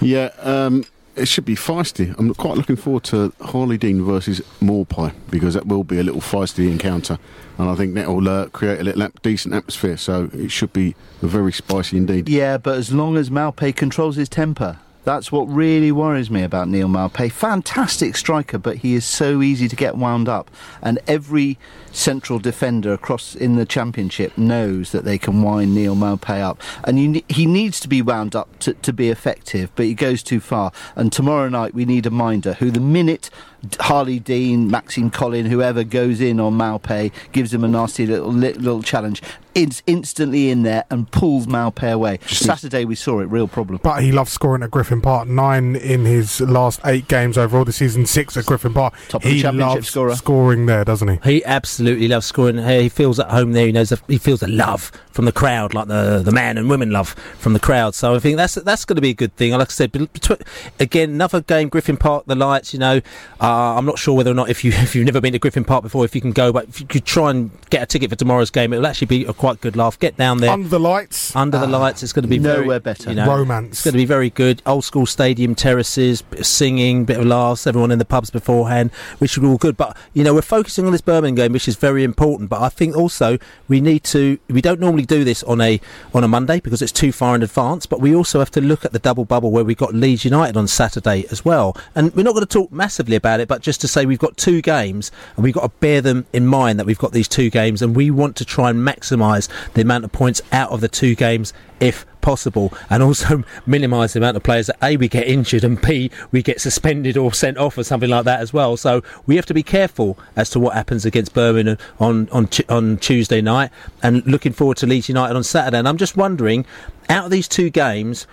[0.00, 0.84] Yeah, um,
[1.20, 2.14] it should be feisty.
[2.18, 6.20] I'm quite looking forward to Harlee Dean versus Maupay because that will be a little
[6.20, 7.18] feisty encounter,
[7.58, 9.96] and I think that will uh, create a little ap- decent atmosphere.
[9.96, 12.28] So it should be very spicy indeed.
[12.28, 14.78] Yeah, but as long as Maupay controls his temper.
[15.04, 17.32] That's what really worries me about Neal Maupay.
[17.32, 20.50] Fantastic striker, but he is so easy to get wound up.
[20.82, 21.58] And every
[21.90, 26.60] central defender across in the championship knows that they can wind Neal Maupay up.
[26.84, 30.22] And you, he needs to be wound up to, to be effective, but he goes
[30.22, 30.70] too far.
[30.94, 33.30] And tomorrow night we need a minder who, the minute
[33.78, 38.82] Harlee Dean, Maxime Colin, whoever goes in on Maupay, gives him a nasty little little
[38.82, 39.22] challenge,
[39.54, 42.18] It's instantly in there and pulls Maupay away.
[42.26, 43.80] Saturday we saw it, real problem.
[43.82, 45.28] But he loves scoring at Griffin Park.
[45.28, 48.94] Nine in his last eight games overall this season, six at Griffin Park.
[49.08, 50.14] Top of the he championship loves scorer.
[50.14, 51.18] scoring there, doesn't he?
[51.32, 52.58] He absolutely loves scoring.
[52.58, 53.66] He feels at home there.
[53.66, 56.70] He knows the, he feels the love from the crowd, like the the man and
[56.70, 57.94] women love from the crowd.
[57.94, 59.52] So I think that's that's going to be a good thing.
[59.52, 60.40] Like I said, bet- betw-
[60.78, 62.72] again, another game, Griffin Park, the lights.
[62.72, 63.00] You know,
[63.40, 65.38] uh, Uh, I'm not sure whether or not if you if you've never been to
[65.38, 67.86] Griffin Park before, if you can go, but if you could try and get a
[67.86, 69.98] ticket for tomorrow's game, it'll actually be a quite good laugh.
[69.98, 71.34] Get down there Under the lights.
[71.34, 71.78] under the ah.
[71.78, 72.02] lights.
[72.04, 73.10] It's going to be nowhere very, better.
[73.10, 73.72] You know, Romance.
[73.72, 74.62] It's going to be very good.
[74.66, 77.66] Old school stadium terraces, bit of singing, bit of laughs.
[77.66, 79.76] Everyone in the pubs beforehand, which is all good.
[79.76, 82.50] But you know, we're focusing on this Birmingham game, which is very important.
[82.50, 84.38] But I think also we need to.
[84.48, 85.80] We don't normally do this on a
[86.14, 87.86] on a Monday because it's too far in advance.
[87.86, 90.56] But we also have to look at the double bubble where we got Leeds United
[90.56, 91.76] on Saturday as well.
[91.96, 94.36] And we're not going to talk massively about it, but just to say we've got
[94.36, 97.50] two games and we've got to bear them in mind that we've got these two
[97.50, 100.88] games and we want to try and maximise the amount of points out of the
[100.88, 105.26] two games if possible and also minimise the amount of players that A we get
[105.26, 108.76] injured and B we get suspended or sent off or something like that as well.
[108.76, 112.98] So we have to be careful as to what happens against Birmingham on on on
[112.98, 113.70] Tuesday night
[114.02, 115.78] and looking forward to Leeds United on Saturday.
[115.78, 116.66] And I'm just wondering
[117.08, 118.24] out of these two games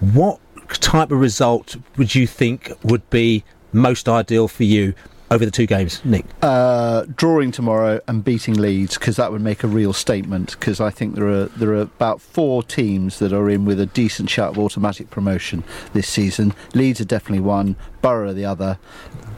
[0.00, 0.40] what
[0.80, 4.94] type of result would you think would be most ideal for you
[5.30, 9.64] over the two games Nick Uh, drawing tomorrow and beating Leeds because that would make
[9.64, 10.50] a real statement.
[10.50, 13.86] Because I think there are there are about four teams that are in with a
[13.86, 15.64] decent shot of automatic promotion
[15.94, 16.52] this season.
[16.74, 18.78] Leeds are definitely one, Borough are the other,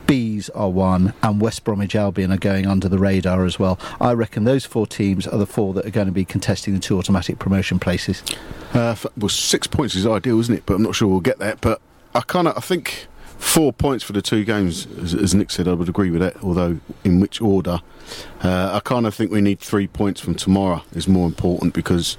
[0.09, 3.79] Bees are one, and West Bromwich Albion are going under the radar as well.
[4.01, 6.81] I reckon those four teams are the four that are going to be contesting the
[6.81, 8.23] two automatic promotion places.
[8.73, 10.65] Uh, well, six points is ideal, isn't it?
[10.67, 11.61] But I'm not sure we'll get that.
[11.61, 11.81] But
[12.15, 13.07] I kind of, I think
[13.45, 16.43] four points for the two games, as, as Nick said, I would agree with that.
[16.43, 17.81] Although in which order,
[18.43, 22.17] uh, I kind of think we need three points from tomorrow is more important because.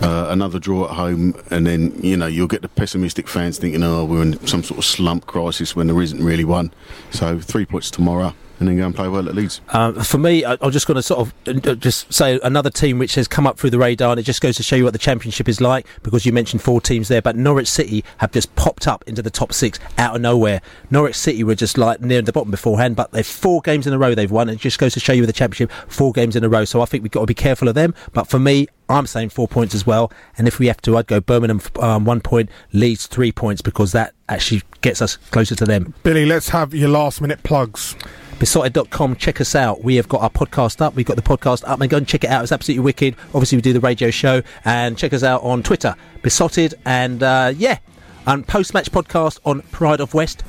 [0.00, 3.82] Uh, another draw at home, and then you know you'll get the pessimistic fans thinking,
[3.82, 6.72] "Oh, we're in some sort of slump crisis," when there isn't really one.
[7.10, 9.60] So three points tomorrow, and then go and play well at Leeds.
[9.70, 13.00] Uh, for me, I, I'm just going to sort of uh, just say another team
[13.00, 14.92] which has come up through the radar, and it just goes to show you what
[14.92, 15.84] the championship is like.
[16.04, 19.30] Because you mentioned four teams there, but Norwich City have just popped up into the
[19.30, 20.60] top six out of nowhere.
[20.90, 23.98] Norwich City were just like near the bottom beforehand, but they've four games in a
[23.98, 24.48] row they've won.
[24.48, 26.64] and It just goes to show you the championship, four games in a row.
[26.64, 27.94] So I think we've got to be careful of them.
[28.12, 30.12] But for me, I'm saying four points as well.
[30.38, 33.92] And if we have to, I'd go Birmingham um, one point, Leeds three points, because
[33.92, 35.94] that actually gets us closer to them.
[36.02, 37.96] Billy, let's have your last minute plugs.
[38.42, 39.14] Beesotted.com.
[39.14, 39.84] Check us out.
[39.84, 40.96] We have got our podcast up.
[40.96, 42.42] We've got the podcast up and go and check it out.
[42.42, 43.14] It's absolutely wicked.
[43.26, 46.74] Obviously, we do the radio show and check us out on Twitter, Besotted.
[46.84, 47.78] And uh, yeah,
[48.26, 50.42] and post match podcast on Pride of West.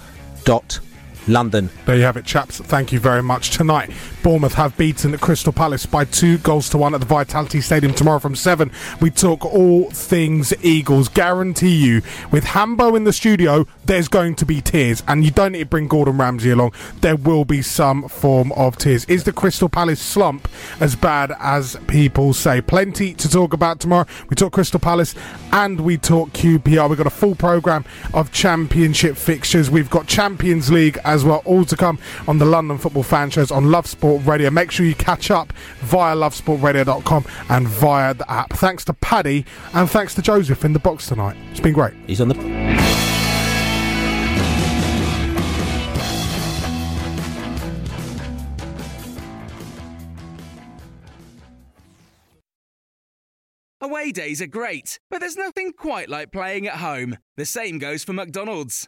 [0.44, 0.80] Dot
[1.28, 1.70] London.
[1.86, 2.60] There you have it, chaps.
[2.60, 3.52] Thank you very much.
[3.52, 3.92] Tonight,
[4.24, 8.20] Bournemouth have beaten Crystal Palace by two goals to one at the Vitality Stadium tomorrow
[8.20, 8.72] from seven.
[9.02, 11.10] We talk all things Eagles.
[11.10, 12.02] Guarantee you,
[12.32, 15.66] with Hambo in the studio, there's going to be tears, and you don't need to
[15.66, 16.74] bring Gordon Ramsay along.
[17.02, 19.06] There will be some form of tears.
[19.06, 20.48] Is the Crystal Palace slump
[20.80, 22.62] as bad as people say?
[22.62, 24.06] Plenty to talk about tomorrow.
[24.30, 25.16] We talk Crystal Palace
[25.52, 26.90] and we talk QPR.
[26.90, 29.70] We've got a full programme of championship fixtures.
[29.70, 33.52] We've got Champions League as well, all to come on the London Football Fan Shows
[33.52, 34.50] on Love Sport Radio.
[34.50, 38.52] Make sure you catch up via lovesportradio.com and via the app.
[38.54, 41.38] Thanks to Paddy and thanks to Joseph in the box tonight.
[41.52, 41.94] It's been great.
[42.08, 42.34] He's on the.
[53.80, 57.18] Away days are great, but there's nothing quite like playing at home.
[57.36, 58.88] The same goes for McDonald's.